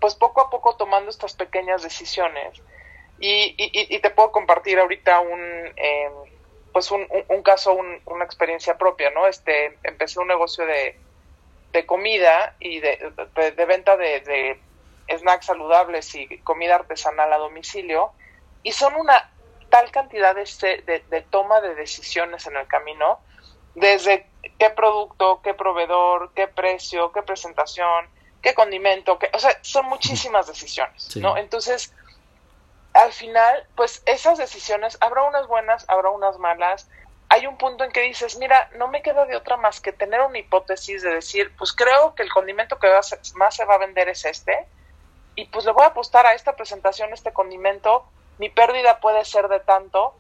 pues 0.04 0.16
poco 0.16 0.42
a 0.42 0.50
poco 0.50 0.76
tomando 0.76 1.10
estas 1.10 1.32
pequeñas 1.32 1.82
decisiones 1.82 2.62
y, 3.22 3.56
y, 3.58 4.00
te 4.00 4.10
puedo 4.10 4.34
compartir 4.34 4.78
ahorita 4.78 5.22
un, 5.22 5.40
eh, 5.78 6.10
pues 6.74 6.92
un, 6.92 7.08
un, 7.30 7.42
caso, 7.42 7.72
una 8.04 8.26
experiencia 8.26 8.78
propia, 8.78 9.12
¿no? 9.12 9.28
Este, 9.28 9.78
empecé 9.82 10.20
un 10.20 10.28
negocio 10.28 10.66
de, 10.66 11.00
de 11.72 11.86
comida 11.86 12.54
y 12.60 12.82
de, 12.82 13.14
de, 13.56 13.66
venta 13.66 13.96
de, 13.96 14.20
de, 15.08 15.18
snacks 15.18 15.46
saludables 15.46 16.14
y 16.16 16.38
comida 16.40 16.76
artesanal 16.76 17.32
a 17.32 17.38
domicilio 17.38 18.12
y 18.62 18.74
son 18.74 18.96
una 18.96 19.32
tal 19.70 19.90
cantidad 19.90 20.36
de, 20.36 21.02
de, 21.10 21.22
toma 21.30 21.62
de 21.62 21.76
decisiones 21.76 22.46
en 22.46 22.58
el 22.58 22.68
camino, 22.68 23.22
desde 23.74 24.28
qué 24.60 24.70
producto, 24.70 25.40
qué 25.42 25.54
proveedor, 25.54 26.34
qué 26.36 26.50
precio, 26.50 27.14
qué 27.14 27.22
presentación, 27.22 28.10
qué 28.44 28.54
condimento, 28.54 29.18
qué, 29.18 29.32
o 29.34 29.40
sea, 29.40 29.58
son 29.62 29.88
muchísimas 29.88 30.46
decisiones, 30.46 31.16
¿no? 31.16 31.38
Entonces, 31.38 31.94
al 32.94 33.12
final, 33.14 33.66
pues 33.76 34.04
esas 34.06 34.38
decisiones, 34.38 34.98
habrá 35.02 35.24
unas 35.24 35.48
buenas, 35.48 35.86
habrá 35.88 36.10
unas 36.12 36.38
malas. 36.38 36.88
Hay 37.30 37.48
un 37.48 37.58
punto 37.58 37.84
en 37.84 37.92
que 37.92 38.02
dices, 38.02 38.38
mira, 38.38 38.70
no 38.76 38.90
me 38.90 39.02
queda 39.02 39.26
de 39.26 39.36
otra 39.36 39.58
más 39.58 39.82
que 39.82 39.94
tener 39.94 40.22
una 40.22 40.38
hipótesis 40.38 41.02
de 41.02 41.16
decir, 41.16 41.56
pues 41.58 41.74
creo 41.74 42.14
que 42.14 42.22
el 42.22 42.32
condimento 42.32 42.78
que 42.78 42.88
más 43.36 43.56
se 43.56 43.66
va 43.66 43.76
a 43.76 43.80
vender 43.80 44.10
es 44.10 44.26
este, 44.26 44.68
y 45.36 45.46
pues 45.46 45.66
le 45.66 45.72
voy 45.72 45.84
a 45.84 45.88
apostar 45.88 46.28
a 46.28 46.34
esta 46.34 46.56
presentación, 46.56 47.12
este 47.14 47.34
condimento, 47.34 48.06
mi 48.38 48.50
pérdida 48.50 49.00
puede 49.00 49.26
ser 49.26 49.48
de 49.48 49.62
tanto, 49.62 50.14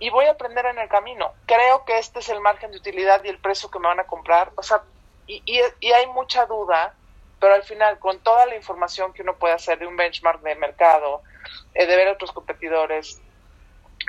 y 0.00 0.08
voy 0.08 0.24
a 0.24 0.32
aprender 0.32 0.64
en 0.66 0.78
el 0.78 0.88
camino. 0.88 1.34
Creo 1.46 1.84
que 1.84 1.98
este 1.98 2.20
es 2.20 2.28
el 2.30 2.40
margen 2.40 2.72
de 2.72 2.78
utilidad 2.78 3.22
y 3.22 3.28
el 3.28 3.38
precio 3.38 3.70
que 3.70 3.78
me 3.78 3.86
van 3.86 4.00
a 4.00 4.06
comprar. 4.06 4.50
O 4.56 4.62
sea, 4.62 4.82
y, 5.26 5.42
y 5.78 5.92
hay 5.92 6.06
mucha 6.08 6.46
duda 6.46 6.94
pero 7.40 7.54
al 7.54 7.62
final 7.62 7.98
con 7.98 8.20
toda 8.20 8.46
la 8.46 8.54
información 8.54 9.12
que 9.12 9.22
uno 9.22 9.36
puede 9.36 9.54
hacer 9.54 9.78
de 9.78 9.86
un 9.86 9.96
benchmark 9.96 10.42
de 10.42 10.54
mercado, 10.54 11.22
eh, 11.74 11.86
de 11.86 11.96
ver 11.96 12.08
a 12.08 12.12
otros 12.12 12.32
competidores, 12.32 13.20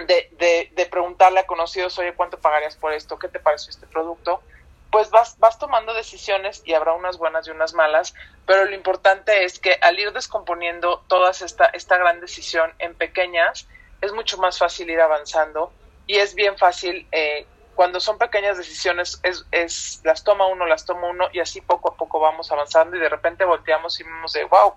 de, 0.06 0.30
de, 0.38 0.72
de, 0.74 0.86
preguntarle 0.86 1.40
a 1.40 1.46
conocidos, 1.46 1.98
oye, 2.00 2.14
¿cuánto 2.14 2.40
pagarías 2.40 2.76
por 2.76 2.94
esto? 2.94 3.18
¿Qué 3.18 3.28
te 3.28 3.40
pareció 3.40 3.70
este 3.70 3.88
producto? 3.88 4.42
Pues 4.90 5.10
vas, 5.10 5.40
vas 5.40 5.58
tomando 5.58 5.94
decisiones 5.94 6.62
y 6.66 6.74
habrá 6.74 6.94
unas 6.94 7.18
buenas 7.18 7.48
y 7.48 7.52
unas 7.52 7.74
malas, 7.74 8.14
pero 8.46 8.66
lo 8.66 8.76
importante 8.76 9.46
es 9.46 9.60
que 9.60 9.78
al 9.82 9.98
ir 10.00 10.12
descomponiendo 10.12 11.04
toda 11.08 11.32
esta, 11.32 11.66
esta 11.68 11.98
gran 11.98 12.20
decisión 12.20 12.74
en 12.80 12.96
pequeñas, 12.96 13.68
es 14.02 14.12
mucho 14.12 14.38
más 14.38 14.58
fácil 14.58 14.90
ir 14.90 15.00
avanzando 15.00 15.72
y 16.08 16.18
es 16.18 16.36
bien 16.36 16.58
fácil 16.58 17.08
eh, 17.12 17.46
cuando 17.75 18.00
son 18.00 18.18
pequeñas 18.18 18.58
decisiones, 18.58 19.20
es, 19.24 19.46
es, 19.51 20.01
las 20.04 20.24
toma 20.24 20.48
uno, 20.48 20.66
las 20.66 20.86
toma 20.86 21.08
uno 21.08 21.28
y 21.34 21.40
así 21.40 21.62
poco 21.62 21.92
a 21.92 21.96
poco 21.96 22.20
vamos 22.20 22.51
avanzando 22.51 22.98
y 22.98 23.00
de 23.00 23.10
repente 23.10 23.46
volteamos 23.46 24.00
y 24.00 24.04
vemos 24.04 24.34
de, 24.34 24.44
wow, 24.46 24.74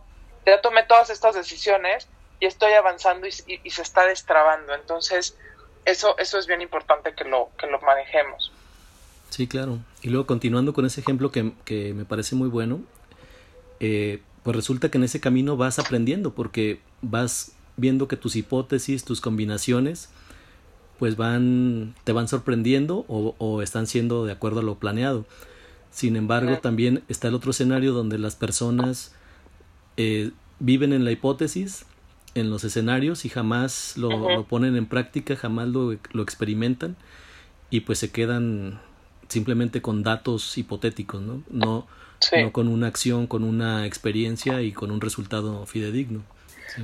ya 0.46 0.60
tomé 0.60 0.84
todas 0.84 1.10
estas 1.10 1.34
decisiones 1.34 2.08
y 2.40 2.46
estoy 2.46 2.72
avanzando 2.72 3.26
y, 3.26 3.32
se 3.32 3.82
está 3.82 4.06
destrabando. 4.06 4.74
Entonces, 4.74 5.36
eso, 5.84 6.16
eso 6.18 6.38
es 6.38 6.46
bien 6.46 6.62
importante 6.62 7.14
que 7.14 7.24
lo, 7.24 7.50
que 7.58 7.66
lo 7.66 7.80
manejemos. 7.80 8.52
Sí, 9.30 9.48
claro. 9.48 9.78
Y 10.02 10.10
luego 10.10 10.26
continuando 10.26 10.72
con 10.72 10.86
ese 10.86 11.00
ejemplo 11.00 11.32
que, 11.32 11.52
que 11.64 11.92
me 11.94 12.04
parece 12.04 12.36
muy 12.36 12.48
bueno, 12.48 12.80
eh, 13.80 14.22
pues 14.42 14.54
resulta 14.56 14.90
que 14.90 14.98
en 14.98 15.04
ese 15.04 15.20
camino 15.20 15.56
vas 15.56 15.78
aprendiendo 15.78 16.34
porque 16.34 16.80
vas 17.02 17.52
viendo 17.76 18.08
que 18.08 18.16
tus 18.16 18.36
hipótesis, 18.36 19.04
tus 19.04 19.20
combinaciones, 19.20 20.10
pues 20.98 21.16
van, 21.16 21.94
te 22.04 22.12
van 22.12 22.28
sorprendiendo 22.28 23.04
o, 23.08 23.62
están 23.62 23.86
siendo 23.86 24.24
de 24.24 24.32
acuerdo 24.32 24.60
a 24.60 24.62
lo 24.62 24.76
planeado. 24.76 25.24
Sin 25.90 26.16
embargo, 26.16 26.58
también 26.58 27.04
está 27.08 27.28
el 27.28 27.34
otro 27.34 27.52
escenario 27.52 27.92
donde 27.92 28.18
las 28.18 28.34
personas 28.34 29.14
eh, 29.96 30.32
viven 30.58 30.92
en 30.92 31.04
la 31.04 31.12
hipótesis, 31.12 31.86
en 32.34 32.50
los 32.50 32.64
escenarios 32.64 33.24
y 33.24 33.28
jamás 33.28 33.96
lo, 33.96 34.44
ponen 34.46 34.76
en 34.76 34.86
práctica, 34.86 35.36
jamás 35.36 35.68
lo, 35.68 35.96
lo, 36.12 36.22
experimentan 36.22 36.96
y 37.70 37.80
pues 37.80 38.00
se 38.00 38.10
quedan 38.10 38.80
simplemente 39.28 39.82
con 39.82 40.02
datos 40.02 40.58
hipotéticos, 40.58 41.22
¿no? 41.22 41.42
No, 41.48 41.86
no 42.32 42.52
con 42.52 42.66
una 42.66 42.88
acción, 42.88 43.28
con 43.28 43.44
una 43.44 43.86
experiencia 43.86 44.62
y 44.62 44.72
con 44.72 44.90
un 44.90 45.00
resultado 45.00 45.64
fidedigno. 45.66 46.22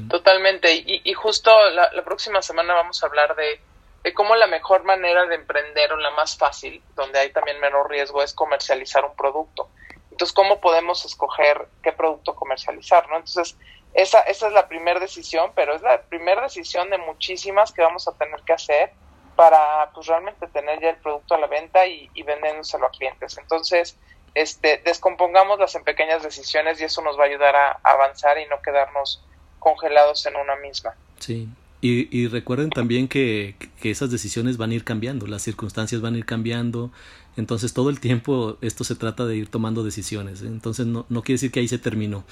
Totalmente. 0.09 0.73
Y, 0.73 1.00
y 1.02 1.14
justo 1.14 1.50
la 1.73 2.05
próxima 2.05 2.43
semana 2.43 2.75
vamos 2.75 3.02
a 3.02 3.07
hablar 3.07 3.35
de 3.35 3.61
de 4.02 4.14
cómo 4.14 4.35
la 4.35 4.47
mejor 4.47 4.85
manera 4.85 5.26
de 5.26 5.35
emprender 5.35 5.92
o 5.92 5.97
la 5.97 6.11
más 6.12 6.37
fácil, 6.37 6.83
donde 6.95 7.19
hay 7.19 7.33
también 7.33 7.61
menor 7.61 7.90
riesgo, 7.90 8.23
es 8.23 8.33
comercializar 8.33 9.04
un 9.04 9.14
producto. 9.14 9.69
Entonces, 10.11 10.35
¿cómo 10.35 10.61
podemos 10.61 11.04
escoger 11.04 11.66
qué 11.83 11.92
producto 11.92 12.35
comercializar? 12.35 13.09
¿no? 13.09 13.16
Entonces, 13.16 13.57
esa, 13.95 14.21
esa 14.21 14.47
es 14.47 14.52
la 14.52 14.69
primera 14.69 15.00
decisión, 15.00 15.52
pero 15.54 15.75
es 15.75 15.83
la 15.83 16.02
primera 16.02 16.42
decisión 16.42 16.90
de 16.90 16.99
muchísimas 16.99 17.73
que 17.73 17.83
vamos 17.83 18.07
a 18.09 18.12
tener 18.16 18.40
que 18.42 18.52
hacer 18.52 18.92
para 19.37 19.90
pues 19.95 20.07
realmente 20.07 20.47
tener 20.49 20.80
ya 20.80 20.90
el 20.90 20.97
producto 20.97 21.35
a 21.35 21.38
la 21.38 21.47
venta 21.47 21.87
y, 21.87 22.11
y 22.14 22.23
vendéndoselo 22.23 22.87
a 22.87 22.90
clientes. 22.90 23.38
Entonces, 23.38 23.99
este, 24.35 24.80
descompongamos 24.85 25.59
las 25.59 25.75
en 25.75 25.85
pequeñas 25.85 26.23
decisiones 26.23 26.80
y 26.80 26.85
eso 26.85 27.02
nos 27.02 27.19
va 27.19 27.25
a 27.25 27.26
ayudar 27.26 27.57
a, 27.57 27.80
avanzar 27.83 28.38
y 28.38 28.47
no 28.47 28.62
quedarnos 28.62 29.25
congelados 29.59 30.25
en 30.26 30.37
una 30.37 30.57
misma. 30.57 30.95
Sí, 31.19 31.49
y, 31.80 32.16
y 32.16 32.28
recuerden 32.28 32.70
también 32.70 33.08
que, 33.08 33.54
que, 33.80 33.90
esas 33.90 34.10
decisiones 34.10 34.56
van 34.56 34.70
a 34.70 34.75
ir 34.75 34.84
cambiando, 34.84 35.26
las 35.26 35.42
circunstancias 35.42 36.00
van 36.00 36.14
a 36.14 36.18
ir 36.18 36.26
cambiando, 36.26 36.90
entonces 37.37 37.72
todo 37.72 37.90
el 37.90 38.00
tiempo 38.00 38.58
esto 38.60 38.84
se 38.84 38.94
trata 38.94 39.26
de 39.26 39.37
ir 39.37 39.49
tomando 39.49 39.82
decisiones, 39.82 40.42
¿eh? 40.42 40.46
entonces 40.46 40.87
no, 40.87 41.06
no 41.08 41.22
quiere 41.22 41.37
decir 41.37 41.50
que 41.50 41.60
ahí 41.60 41.68
se 41.68 41.78
terminó, 41.78 42.25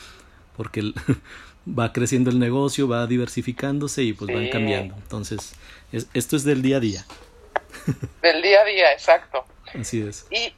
porque 0.57 0.81
el, 0.81 0.95
va 1.79 1.93
creciendo 1.93 2.31
el 2.31 2.39
negocio, 2.39 2.89
va 2.89 3.07
diversificándose 3.07 4.03
y 4.03 4.13
pues 4.13 4.29
sí. 4.29 4.35
van 4.35 4.49
cambiando, 4.51 4.95
entonces 4.97 5.55
es, 5.93 6.09
esto 6.15 6.37
es 6.37 6.45
del 6.45 6.63
día 6.63 6.77
a 6.77 6.81
día. 6.81 7.07
Del 8.23 8.43
día 8.43 8.61
a 8.61 8.65
día, 8.65 8.93
exacto. 8.93 9.45
Así 9.75 10.01
es. 10.01 10.27
Y, 10.31 10.53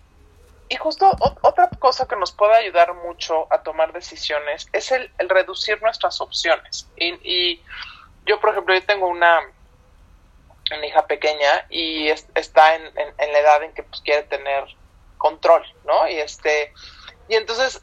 y 0.69 0.77
justo 0.77 1.11
otra 1.43 1.69
cosa 1.79 2.07
que 2.07 2.17
nos 2.17 2.31
puede 2.33 2.55
ayudar 2.55 2.95
mucho 2.95 3.53
a 3.53 3.63
tomar 3.63 3.93
decisiones 3.93 4.69
es 4.73 4.93
el, 4.93 5.11
el 5.19 5.29
reducir 5.29 5.83
nuestras 5.83 6.21
opciones. 6.21 6.89
Y, 6.97 7.09
y, 7.29 7.63
yo, 8.27 8.41
por 8.41 8.51
ejemplo, 8.51 8.75
yo 8.75 8.85
tengo 8.85 9.09
una, 9.09 9.41
hija 10.87 11.07
pequeña 11.07 11.67
y 11.69 12.09
es, 12.09 12.27
está 12.35 12.77
en, 12.77 12.83
en, 12.97 13.33
la 13.33 13.39
edad 13.41 13.63
en 13.65 13.73
que 13.75 13.83
pues, 13.83 14.01
quiere 14.03 14.23
tener 14.25 14.65
control, 15.19 15.65
¿no? 15.85 16.09
Y 16.09 16.21
este 16.21 16.73
y 17.29 17.35
entonces 17.35 17.83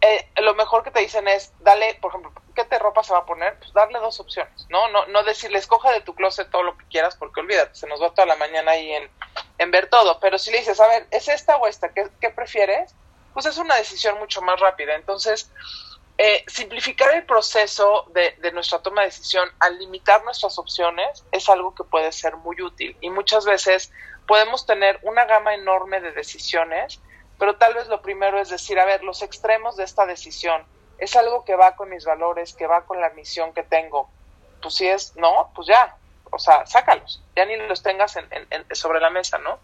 eh, 0.00 0.28
lo 0.42 0.54
mejor 0.54 0.84
que 0.84 0.90
te 0.90 1.00
dicen 1.00 1.26
es, 1.26 1.52
dale, 1.60 1.98
por 2.00 2.10
ejemplo, 2.10 2.32
¿qué 2.54 2.64
te 2.64 2.78
ropa 2.78 3.02
se 3.02 3.12
va 3.12 3.20
a 3.20 3.26
poner? 3.26 3.58
Pues 3.58 3.72
darle 3.72 3.98
dos 3.98 4.20
opciones, 4.20 4.66
¿no? 4.68 4.88
No, 4.88 5.06
no 5.06 5.22
decirle, 5.22 5.58
escoja 5.58 5.90
de 5.92 6.02
tu 6.02 6.14
closet 6.14 6.50
todo 6.50 6.62
lo 6.62 6.76
que 6.76 6.84
quieras, 6.86 7.16
porque 7.16 7.40
olvídate, 7.40 7.74
se 7.74 7.86
nos 7.86 8.00
va 8.02 8.14
toda 8.14 8.26
la 8.26 8.36
mañana 8.36 8.72
ahí 8.72 8.92
en, 8.92 9.10
en 9.58 9.70
ver 9.70 9.88
todo. 9.88 10.20
Pero 10.20 10.38
si 10.38 10.50
le 10.50 10.58
dices, 10.58 10.78
a 10.80 10.88
ver, 10.88 11.06
¿es 11.10 11.28
esta 11.28 11.56
o 11.56 11.66
esta? 11.66 11.92
¿Qué, 11.92 12.08
qué 12.20 12.30
prefieres? 12.30 12.94
Pues 13.32 13.46
es 13.46 13.58
una 13.58 13.76
decisión 13.76 14.18
mucho 14.18 14.42
más 14.42 14.60
rápida. 14.60 14.94
Entonces, 14.94 15.50
eh, 16.18 16.44
simplificar 16.46 17.14
el 17.14 17.26
proceso 17.26 18.10
de, 18.14 18.50
nuestra 18.52 18.78
toma 18.80 19.02
de 19.02 19.08
decisión 19.08 19.50
al 19.58 19.78
limitar 19.78 20.24
nuestras 20.24 20.58
opciones 20.58 21.24
es 21.30 21.48
algo 21.50 21.74
que 21.74 21.84
puede 21.84 22.10
ser 22.12 22.36
muy 22.36 22.60
útil. 22.62 22.96
Y 23.02 23.10
muchas 23.10 23.44
veces 23.44 23.92
podemos 24.26 24.64
tener 24.64 24.98
una 25.02 25.26
gama 25.26 25.54
enorme 25.54 26.00
de 26.00 26.12
decisiones, 26.12 27.00
pero 27.38 27.56
tal 27.56 27.74
vez 27.74 27.88
lo 27.88 28.00
primero 28.00 28.40
es 28.40 28.48
decir, 28.48 28.78
a 28.78 28.86
ver, 28.86 29.04
los 29.04 29.22
extremos 29.22 29.76
de 29.76 29.84
esta 29.84 30.06
decisión 30.06 30.64
es 30.98 31.14
algo 31.16 31.44
que 31.44 31.54
va 31.54 31.76
con 31.76 31.90
mis 31.90 32.06
valores, 32.06 32.54
que 32.54 32.66
va 32.66 32.86
con 32.86 32.98
la 33.00 33.10
misión 33.10 33.52
que 33.52 33.62
tengo. 33.62 34.08
Pues 34.62 34.74
si 34.74 34.88
es 34.88 35.14
no, 35.16 35.52
pues 35.54 35.68
ya, 35.68 35.96
o 36.30 36.38
sea, 36.38 36.64
sácalos, 36.64 37.22
ya 37.36 37.44
ni 37.44 37.56
los 37.56 37.82
tengas 37.82 38.16
en, 38.16 38.26
en, 38.30 38.46
en, 38.50 38.74
sobre 38.74 39.00
la 39.00 39.10
mesa, 39.10 39.36
¿no? 39.36 39.60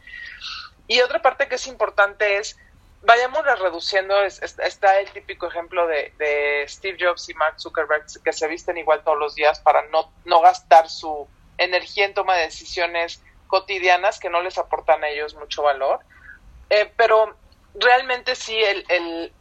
Y 0.87 1.00
otra 1.00 1.23
parte 1.23 1.49
que 1.49 1.54
es 1.54 1.66
importante 1.66 2.37
es, 2.37 2.59
vayamos 3.02 3.44
reduciendo, 3.44 4.23
es, 4.23 4.40
es, 4.42 4.59
está 4.61 5.00
el 5.00 5.11
típico 5.11 5.47
ejemplo 5.47 5.87
de, 5.87 6.64
Steve 6.68 6.97
Jobs 7.00 7.28
y 7.28 7.35
Mark 7.35 7.61
Zuckerberg 7.61 8.06
que 8.23 8.32
se 8.32 8.49
visten 8.49 8.78
igual 8.78 9.02
todos 9.04 9.18
los 9.18 9.35
días 9.35 9.61
para 9.61 9.82
no, 9.88 10.12
no 10.25 10.40
gastar 10.40 10.88
su 10.88 11.28
energía 11.59 12.06
en 12.06 12.14
toma 12.14 12.37
de 12.37 12.44
decisiones 12.44 13.23
cotidianas 13.49 14.18
que 14.18 14.30
no 14.30 14.40
les 14.40 14.56
aportan 14.56 15.02
a 15.04 15.09
ellos 15.09 15.35
mucho 15.35 15.62
valor. 15.62 16.00
Eh, 16.71 16.90
pero 16.97 17.37
realmente 17.75 18.35
sí, 18.35 18.56
el, 18.56 18.85
el, 18.88 19.32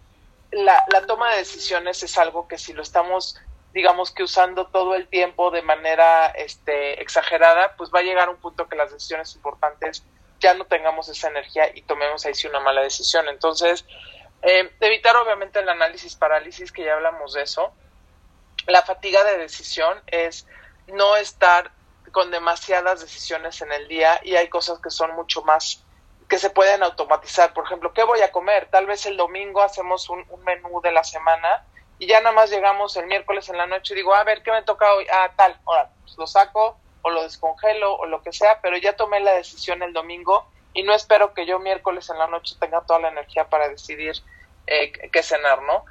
la, 0.51 0.83
la, 0.91 1.05
toma 1.05 1.31
de 1.31 1.37
decisiones 1.37 2.03
es 2.03 2.17
algo 2.17 2.47
que 2.47 2.57
si 2.57 2.73
lo 2.73 2.81
estamos, 2.81 3.39
digamos 3.73 4.11
que 4.11 4.23
usando 4.23 4.67
todo 4.67 4.95
el 4.95 5.07
tiempo 5.07 5.51
de 5.51 5.61
manera 5.61 6.27
este, 6.27 7.01
exagerada, 7.01 7.75
pues 7.77 7.89
va 7.93 7.99
a 7.99 8.03
llegar 8.03 8.27
un 8.27 8.37
punto 8.37 8.67
que 8.67 8.75
las 8.75 8.91
decisiones 8.91 9.33
importantes 9.35 10.03
ya 10.41 10.53
no 10.55 10.65
tengamos 10.65 11.07
esa 11.07 11.29
energía 11.29 11.69
y 11.73 11.83
tomemos 11.83 12.25
ahí 12.25 12.33
sí 12.33 12.47
una 12.47 12.59
mala 12.59 12.81
decisión. 12.81 13.27
Entonces, 13.29 13.85
eh, 14.41 14.71
evitar 14.79 15.15
obviamente 15.15 15.59
el 15.59 15.69
análisis 15.69 16.15
parálisis, 16.15 16.71
que 16.71 16.83
ya 16.83 16.93
hablamos 16.93 17.33
de 17.33 17.43
eso. 17.43 17.71
La 18.67 18.81
fatiga 18.81 19.23
de 19.23 19.37
decisión 19.37 20.01
es 20.07 20.47
no 20.87 21.15
estar 21.15 21.71
con 22.11 22.31
demasiadas 22.31 23.01
decisiones 23.01 23.61
en 23.61 23.71
el 23.71 23.87
día 23.87 24.19
y 24.23 24.35
hay 24.35 24.49
cosas 24.49 24.79
que 24.79 24.89
son 24.89 25.15
mucho 25.15 25.43
más 25.43 25.83
que 26.27 26.37
se 26.37 26.49
pueden 26.49 26.81
automatizar. 26.81 27.53
Por 27.53 27.65
ejemplo, 27.65 27.93
¿qué 27.93 28.03
voy 28.03 28.21
a 28.21 28.31
comer? 28.31 28.67
Tal 28.71 28.85
vez 28.85 29.05
el 29.05 29.17
domingo 29.17 29.61
hacemos 29.61 30.09
un, 30.09 30.25
un 30.29 30.43
menú 30.43 30.81
de 30.81 30.91
la 30.91 31.03
semana 31.03 31.65
y 31.99 32.07
ya 32.07 32.19
nada 32.19 32.33
más 32.33 32.49
llegamos 32.49 32.95
el 32.97 33.05
miércoles 33.05 33.47
en 33.49 33.57
la 33.57 33.67
noche 33.67 33.93
y 33.93 33.97
digo, 33.97 34.15
a 34.15 34.23
ver, 34.23 34.41
¿qué 34.41 34.51
me 34.51 34.63
toca 34.63 34.93
hoy? 34.93 35.05
Ah, 35.11 35.31
tal, 35.35 35.59
ahora, 35.65 35.89
pues 36.01 36.17
lo 36.17 36.25
saco, 36.25 36.77
o 37.01 37.09
lo 37.09 37.23
descongelo 37.23 37.95
o 37.95 38.05
lo 38.05 38.21
que 38.21 38.33
sea, 38.33 38.59
pero 38.61 38.77
ya 38.77 38.93
tomé 38.93 39.19
la 39.19 39.33
decisión 39.33 39.81
el 39.83 39.93
domingo 39.93 40.45
y 40.73 40.83
no 40.83 40.93
espero 40.93 41.33
que 41.33 41.45
yo 41.45 41.59
miércoles 41.59 42.09
en 42.09 42.17
la 42.17 42.27
noche 42.27 42.55
tenga 42.59 42.81
toda 42.81 42.99
la 42.99 43.09
energía 43.09 43.45
para 43.45 43.67
decidir 43.67 44.13
eh, 44.67 44.91
qué 45.11 45.23
cenar, 45.23 45.61
¿no? 45.63 45.85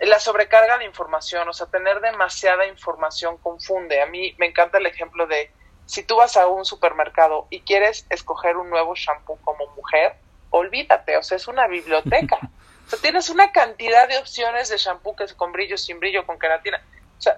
La 0.00 0.18
sobrecarga 0.18 0.78
de 0.78 0.84
información, 0.84 1.48
o 1.48 1.52
sea, 1.52 1.66
tener 1.66 2.00
demasiada 2.00 2.66
información 2.66 3.36
confunde. 3.38 4.00
A 4.00 4.06
mí 4.06 4.34
me 4.38 4.46
encanta 4.46 4.78
el 4.78 4.86
ejemplo 4.86 5.26
de 5.26 5.50
si 5.86 6.02
tú 6.02 6.16
vas 6.16 6.36
a 6.36 6.46
un 6.46 6.64
supermercado 6.64 7.46
y 7.50 7.60
quieres 7.60 8.06
escoger 8.10 8.56
un 8.56 8.70
nuevo 8.70 8.94
shampoo 8.94 9.38
como 9.44 9.66
mujer, 9.76 10.16
olvídate, 10.50 11.16
o 11.16 11.22
sea, 11.22 11.36
es 11.36 11.48
una 11.48 11.66
biblioteca. 11.66 12.38
O 12.84 12.90
sea, 12.90 12.98
tienes 12.98 13.30
una 13.30 13.50
cantidad 13.50 14.06
de 14.06 14.18
opciones 14.18 14.68
de 14.68 14.76
shampoo 14.76 15.16
que 15.16 15.24
es 15.24 15.32
con 15.32 15.52
brillo, 15.52 15.78
sin 15.78 15.98
brillo, 16.00 16.26
con 16.26 16.38
queratina 16.38 16.82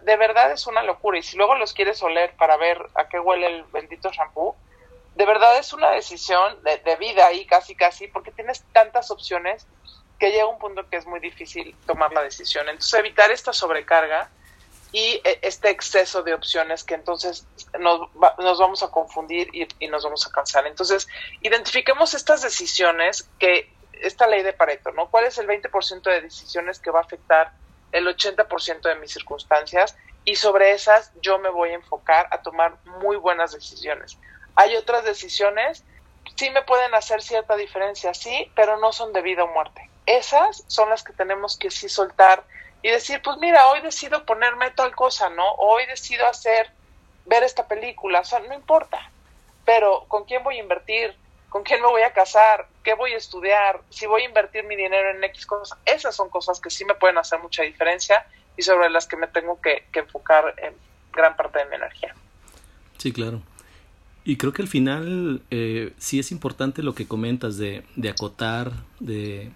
de 0.03 0.17
verdad 0.17 0.53
es 0.53 0.67
una 0.67 0.83
locura. 0.83 1.19
Y 1.19 1.23
si 1.23 1.37
luego 1.37 1.55
los 1.55 1.73
quieres 1.73 2.03
oler 2.03 2.35
para 2.37 2.57
ver 2.57 2.79
a 2.95 3.09
qué 3.09 3.19
huele 3.19 3.47
el 3.47 3.65
bendito 3.65 4.11
shampoo, 4.11 4.57
de 5.15 5.25
verdad 5.25 5.59
es 5.59 5.73
una 5.73 5.91
decisión 5.91 6.63
de, 6.63 6.97
vida 6.97 7.27
ahí 7.27 7.47
casi 7.47 7.75
casi, 7.75 8.07
porque 8.07 8.31
tienes 8.31 8.63
tantas 8.73 9.11
opciones 9.11 9.67
que 10.19 10.31
llega 10.31 10.47
un 10.47 10.59
punto 10.59 10.89
que 10.89 10.97
es 10.97 11.07
muy 11.07 11.21
difícil 11.21 11.75
tomar 11.87 12.13
la 12.13 12.23
decisión. 12.23 12.69
Entonces, 12.69 12.95
evitar 12.99 13.31
esta 13.31 13.53
sobrecarga 13.53 14.31
y 14.93 15.21
este 15.43 15.71
exceso 15.71 16.23
de 16.23 16.35
opciones 16.35 16.85
que 16.85 16.95
entonces 16.95 17.47
nos, 17.79 18.01
va, 18.23 18.35
nos 18.39 18.59
vamos 18.59 18.83
a 18.83 18.91
confundir 18.91 19.49
y, 19.55 19.67
y, 19.79 19.89
nos 19.89 20.05
vamos 20.05 20.27
a 20.27 20.31
cansar. 20.31 20.67
Entonces, 20.67 21.09
identifiquemos 21.41 22.15
estas 22.15 22.43
decisiones 22.43 23.29
que, 23.39 23.71
esta 23.93 24.27
ley 24.27 24.43
de 24.43 24.53
Pareto, 24.53 24.93
¿no? 24.93 25.11
¿Cuál 25.11 25.25
es 25.25 25.39
el 25.39 25.47
20% 25.47 26.03
de 26.03 26.21
decisiones 26.21 26.79
que 26.79 26.91
va 26.91 27.01
a 27.01 27.03
afectar 27.03 27.53
el 27.97 28.07
80% 28.07 28.83
de 28.83 28.95
mis 28.97 29.13
circunstancias 29.13 29.97
y 30.25 30.37
sobre 30.37 30.73
esas 30.73 31.13
yo 31.23 31.39
me 31.39 31.49
voy 31.49 31.71
a 31.71 31.75
enfocar 31.75 32.29
a 32.31 32.43
tomar 32.43 32.77
muy 33.01 33.17
buenas 33.17 33.53
decisiones. 33.53 34.19
Hay 34.55 34.77
otras 34.77 35.05
decisiones, 35.05 35.85
sí 36.35 36.51
me 36.51 36.63
pueden 36.63 36.95
hacer 36.95 37.23
cierta 37.23 37.57
diferencia, 37.57 38.13
sí, 38.13 38.51
pero 38.55 38.77
no 38.79 38.93
son 38.93 39.13
de 39.13 39.23
vida 39.23 39.45
o 39.45 39.49
muerte. 39.49 39.89
Esas 40.05 40.65
son 40.67 40.91
las 40.91 41.03
que 41.03 41.13
tenemos 41.13 41.57
que 41.57 41.71
sí 41.71 41.89
soltar 41.89 42.45
y 42.83 42.91
decir, 42.91 43.23
pues 43.23 43.39
mira, 43.39 43.69
hoy 43.69 43.81
decido 43.81 44.25
ponerme 44.25 44.71
tal 44.73 44.95
cosa, 44.95 45.31
¿no? 45.31 45.45
Hoy 45.59 45.87
decido 45.87 46.27
hacer, 46.27 46.71
ver 47.25 47.43
esta 47.43 47.67
película, 47.67 48.21
o 48.21 48.25
sea, 48.25 48.41
no 48.41 48.55
importa. 48.55 49.11
Pero 49.65 50.05
¿con 50.09 50.25
quién 50.25 50.45
voy 50.45 50.59
a 50.59 50.63
invertir? 50.63 51.17
Con 51.49 51.63
quién 51.63 51.81
me 51.81 51.89
voy 51.89 52.03
a 52.03 52.13
casar, 52.13 52.69
qué 52.83 52.95
voy 52.95 53.13
a 53.13 53.17
estudiar, 53.17 53.81
si 53.91 54.07
voy 54.07 54.23
a 54.23 54.25
invertir 54.27 54.65
mi 54.65 54.77
dinero 54.77 55.11
en 55.11 55.23
X 55.25 55.47
cosas. 55.47 55.79
Esas 55.85 56.15
son 56.15 56.29
cosas 56.29 56.61
que 56.61 56.71
sí 56.71 56.85
me 56.85 56.95
pueden 56.95 57.19
hacer 57.19 57.41
mucha 57.41 57.63
diferencia 57.63 58.27
y 58.57 58.63
sobre 58.63 58.91
las 58.91 59.07
que 59.07 59.17
me 59.17 59.27
tengo 59.27 59.61
que, 59.61 59.85
enfocar 59.95 60.55
en 60.59 60.75
gran 61.13 61.37
parte 61.37 61.61
de 61.61 61.67
mi 61.67 61.77
energía. 61.77 62.15
Sí, 62.99 63.13
claro. 63.13 63.43
Y 64.25 64.37
creo 64.39 64.53
que 64.53 64.63
al 64.63 64.69
final 64.69 65.43
eh, 65.51 65.93
sí 65.99 66.19
es 66.19 66.33
importante 66.33 66.83
lo 66.83 66.95
que 66.95 67.07
comentas 67.07 67.59
de, 67.59 67.85
de 67.95 68.09
acotar, 68.09 68.73
de, 68.99 69.53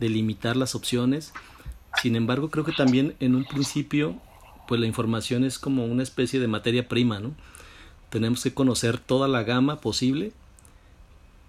de 0.00 0.08
limitar 0.08 0.56
las 0.56 0.74
opciones. 0.74 1.34
Sin 2.00 2.16
embargo, 2.16 2.50
creo 2.50 2.64
que 2.64 2.72
también 2.72 3.16
en 3.20 3.34
un 3.34 3.44
principio, 3.44 4.16
pues 4.66 4.80
la 4.80 4.86
información 4.86 5.44
es 5.44 5.58
como 5.58 5.84
una 5.84 6.02
especie 6.02 6.40
de 6.40 6.48
materia 6.48 6.88
prima, 6.88 7.20
¿no? 7.20 7.34
Tenemos 8.08 8.42
que 8.42 8.54
conocer 8.54 8.98
toda 8.98 9.28
la 9.28 9.42
gama 9.42 9.80
posible 9.80 10.32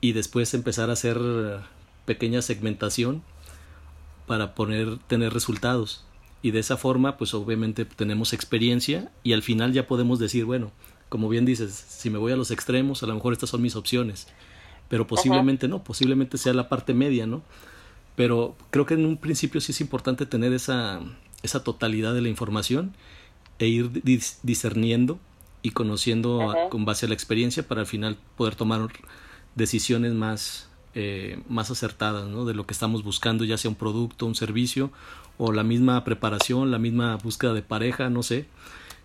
y 0.02 0.12
después 0.12 0.54
empezar 0.54 0.90
a 0.90 0.94
hacer 0.94 1.20
pequeña 2.06 2.42
segmentación 2.42 3.24
para 4.28 4.56
poner 4.56 4.98
tener 5.08 5.34
resultados. 5.34 6.04
Y 6.42 6.52
de 6.52 6.60
esa 6.60 6.78
forma 6.78 7.18
pues 7.18 7.34
obviamente 7.34 7.86
tenemos 7.86 8.34
experiencia 8.34 9.12
y 9.24 9.34
al 9.34 9.42
final 9.42 9.74
ya 9.74 9.88
podemos 9.88 10.20
decir 10.20 10.46
bueno 10.46 10.72
como 11.10 11.30
bien 11.30 11.46
dices 11.46 11.74
si 11.74 12.10
me 12.10 12.18
voy 12.18 12.32
a 12.32 12.36
los 12.36 12.52
extremos 12.52 13.02
a 13.04 13.08
lo 13.08 13.16
mejor 13.16 13.34
estas 13.34 13.50
son 13.50 13.62
mis 13.62 13.76
opciones. 13.76 14.28
Pero 14.90 15.08
posiblemente 15.08 15.68
no 15.68 15.84
posiblemente 15.84 16.38
sea 16.38 16.54
la 16.54 16.70
parte 16.70 16.94
media 16.94 17.26
no 17.26 17.42
pero 18.16 18.56
creo 18.70 18.86
que 18.86 18.94
en 18.94 19.06
un 19.06 19.18
principio 19.18 19.60
sí 19.60 19.72
es 19.72 19.82
importante 19.82 20.26
tener 20.26 20.54
esa 20.54 21.02
esa 21.42 21.64
totalidad 21.64 22.14
de 22.14 22.22
la 22.22 22.30
información 22.30 22.94
e 23.60 23.68
ir 23.68 24.04
dis 24.04 24.40
discerniendo 24.44 25.20
y 25.62 25.72
conociendo 25.72 26.54
con 26.70 26.86
base 26.86 27.08
a 27.08 27.10
la 27.10 27.16
experiencia 27.16 27.68
para 27.68 27.82
al 27.82 27.88
final 27.88 28.18
poder 28.38 28.54
tomar 28.54 28.88
decisiones 29.56 30.14
más, 30.14 30.70
eh, 30.94 31.42
más 31.50 31.72
acertadas 31.72 32.28
¿no? 32.28 32.46
de 32.46 32.54
lo 32.54 32.66
que 32.66 32.74
estamos 32.74 33.04
buscando, 33.04 33.44
ya 33.44 33.58
sea 33.58 33.70
un 33.70 33.76
producto, 33.76 34.26
un 34.26 34.36
servicio 34.36 34.92
o 35.38 35.52
la 35.52 35.64
misma 35.64 36.04
preparación, 36.04 36.72
la 36.72 36.80
misma 36.80 37.16
búsqueda 37.18 37.54
de 37.54 37.62
pareja, 37.62 38.10
no 38.10 38.24
sé. 38.24 38.46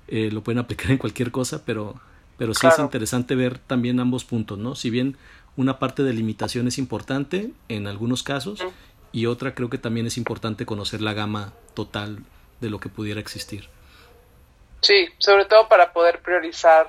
Eh, 0.08 0.30
lo 0.32 0.42
pueden 0.42 0.58
aplicar 0.58 0.90
en 0.90 0.98
cualquier 0.98 1.30
cosa, 1.30 1.64
pero, 1.64 2.00
pero 2.36 2.54
sí 2.54 2.66
es 2.66 2.78
interesante 2.78 3.34
ver 3.34 3.58
también 3.58 4.00
ambos 4.00 4.24
puntos, 4.24 4.58
¿no? 4.58 4.74
Si 4.74 4.90
bien 4.90 5.16
una 5.56 5.78
parte 5.78 6.02
de 6.02 6.12
limitación 6.12 6.68
es 6.68 6.78
importante 6.78 7.52
en 7.68 7.86
algunos 7.86 8.22
casos 8.22 8.64
y 9.12 9.26
otra 9.26 9.54
creo 9.54 9.70
que 9.70 9.78
también 9.78 10.06
es 10.06 10.16
importante 10.16 10.66
conocer 10.66 11.00
la 11.00 11.12
gama 11.12 11.52
total 11.74 12.20
de 12.60 12.70
lo 12.70 12.78
que 12.78 12.88
pudiera 12.88 13.20
existir. 13.20 13.68
Sí, 14.80 15.08
sobre 15.18 15.44
todo 15.44 15.68
para 15.68 15.92
poder 15.92 16.22
priorizar 16.22 16.88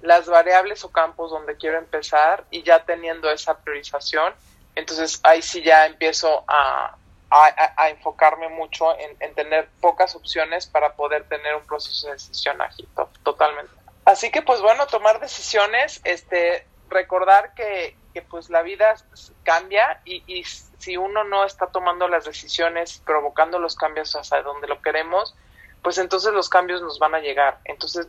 las 0.00 0.26
variables 0.26 0.84
o 0.84 0.92
campos 0.92 1.30
donde 1.30 1.56
quiero 1.56 1.78
empezar 1.78 2.44
y 2.50 2.62
ya 2.62 2.84
teniendo 2.84 3.30
esa 3.30 3.58
priorización, 3.58 4.32
entonces 4.74 5.20
ahí 5.24 5.42
sí 5.42 5.62
ya 5.62 5.86
empiezo 5.86 6.44
a, 6.46 6.96
a, 7.30 7.88
enfocarme 7.90 8.48
mucho 8.48 8.96
en, 8.98 9.34
tener 9.34 9.68
pocas 9.80 10.14
opciones 10.14 10.66
para 10.66 10.94
poder 10.94 11.28
tener 11.28 11.56
un 11.56 11.66
proceso 11.66 12.06
de 12.06 12.14
decisión 12.14 12.60
ágil, 12.62 12.88
totalmente. 13.22 13.72
Así 14.04 14.30
que 14.30 14.42
pues 14.42 14.60
bueno, 14.62 14.86
tomar 14.86 15.20
decisiones, 15.20 16.00
este, 16.04 16.66
recordar 16.88 17.54
que, 17.54 17.96
que 18.14 18.22
pues 18.22 18.50
la 18.50 18.62
vida 18.62 18.94
cambia 19.42 20.00
y, 20.04 20.22
y 20.26 20.44
si 20.44 20.96
uno 20.96 21.24
no 21.24 21.44
está 21.44 21.66
tomando 21.66 22.08
las 22.08 22.24
decisiones, 22.24 23.02
provocando 23.04 23.58
los 23.58 23.76
cambios 23.76 24.14
hacia 24.14 24.42
donde 24.42 24.68
lo 24.68 24.80
queremos, 24.80 25.34
pues 25.82 25.98
entonces 25.98 26.32
los 26.32 26.48
cambios 26.48 26.82
nos 26.82 26.98
van 26.98 27.14
a 27.14 27.20
llegar. 27.20 27.58
Entonces, 27.64 28.08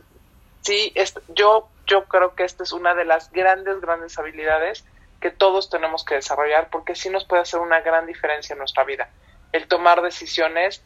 sí, 0.62 0.92
yo, 1.34 1.68
yo 1.86 2.04
creo 2.04 2.34
que 2.34 2.44
esta 2.44 2.62
es 2.62 2.72
una 2.72 2.94
de 2.94 3.04
las 3.04 3.30
grandes, 3.32 3.80
grandes 3.80 4.18
habilidades 4.18 4.84
que 5.20 5.30
todos 5.30 5.68
tenemos 5.68 6.04
que 6.04 6.14
desarrollar 6.14 6.70
porque 6.70 6.94
sí 6.94 7.10
nos 7.10 7.24
puede 7.24 7.42
hacer 7.42 7.60
una 7.60 7.80
gran 7.80 8.06
diferencia 8.06 8.54
en 8.54 8.58
nuestra 8.58 8.84
vida. 8.84 9.10
El 9.52 9.66
tomar 9.66 10.00
decisiones 10.02 10.82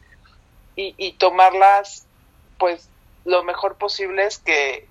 y, 0.75 0.93
y 0.97 1.13
tomarlas, 1.13 2.05
pues, 2.57 2.89
lo 3.23 3.43
mejor 3.43 3.75
posible 3.75 4.25
es 4.25 4.39
que 4.39 4.87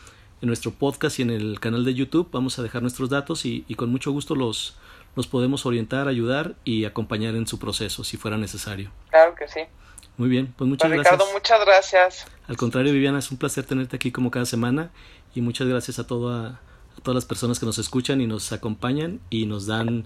en 0.41 0.47
nuestro 0.47 0.71
podcast 0.71 1.19
y 1.19 1.23
en 1.23 1.31
el 1.31 1.59
canal 1.59 1.83
de 1.85 1.93
YouTube 1.93 2.29
vamos 2.31 2.57
a 2.59 2.63
dejar 2.63 2.81
nuestros 2.81 3.09
datos 3.09 3.45
y, 3.45 3.65
y 3.67 3.75
con 3.75 3.91
mucho 3.91 4.11
gusto 4.11 4.35
los, 4.35 4.77
los 5.15 5.27
podemos 5.27 5.65
orientar, 5.65 6.07
ayudar 6.07 6.55
y 6.63 6.85
acompañar 6.85 7.35
en 7.35 7.47
su 7.47 7.59
proceso 7.59 8.03
si 8.03 8.17
fuera 8.17 8.37
necesario. 8.37 8.91
Claro 9.09 9.35
que 9.35 9.47
sí. 9.47 9.61
Muy 10.17 10.29
bien, 10.29 10.53
pues 10.57 10.69
muchas 10.69 10.89
pues, 10.89 11.01
gracias. 11.01 11.13
Ricardo, 11.13 11.33
muchas 11.33 11.65
gracias. 11.65 12.27
Al 12.47 12.57
contrario, 12.57 12.93
Viviana, 12.93 13.19
es 13.19 13.31
un 13.31 13.37
placer 13.37 13.65
tenerte 13.65 13.95
aquí 13.95 14.11
como 14.11 14.31
cada 14.31 14.45
semana 14.45 14.91
y 15.33 15.41
muchas 15.41 15.67
gracias 15.67 15.99
a, 15.99 16.07
toda, 16.07 16.61
a 16.97 17.01
todas 17.01 17.15
las 17.15 17.25
personas 17.25 17.59
que 17.59 17.65
nos 17.65 17.77
escuchan 17.79 18.21
y 18.21 18.27
nos 18.27 18.51
acompañan 18.51 19.19
y 19.29 19.45
nos 19.45 19.67
dan 19.67 20.05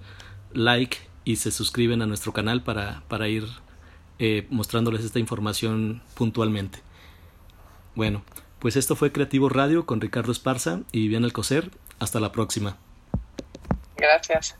like 0.54 0.98
y 1.26 1.38
se 1.38 1.52
suscriben 1.52 2.02
a 2.02 2.06
nuestro 2.06 2.34
canal 2.34 2.64
para, 2.64 3.04
para 3.08 3.28
ir 3.28 3.46
eh, 4.18 4.48
mostrándoles 4.50 5.06
esta 5.06 5.20
información 5.20 6.02
puntualmente. 6.16 6.80
Bueno, 7.96 8.24
pues 8.60 8.76
esto 8.76 8.96
fue 8.96 9.12
Creativo 9.12 9.50
Radio 9.50 9.86
con 9.86 10.02
Ricardo 10.02 10.32
Esparza 10.32 10.82
y 10.92 11.02
Viviana 11.02 11.26
Alcocer. 11.26 11.72
Hasta 12.00 12.20
la 12.20 12.32
próxima. 12.32 12.78
Gracias. 13.98 14.58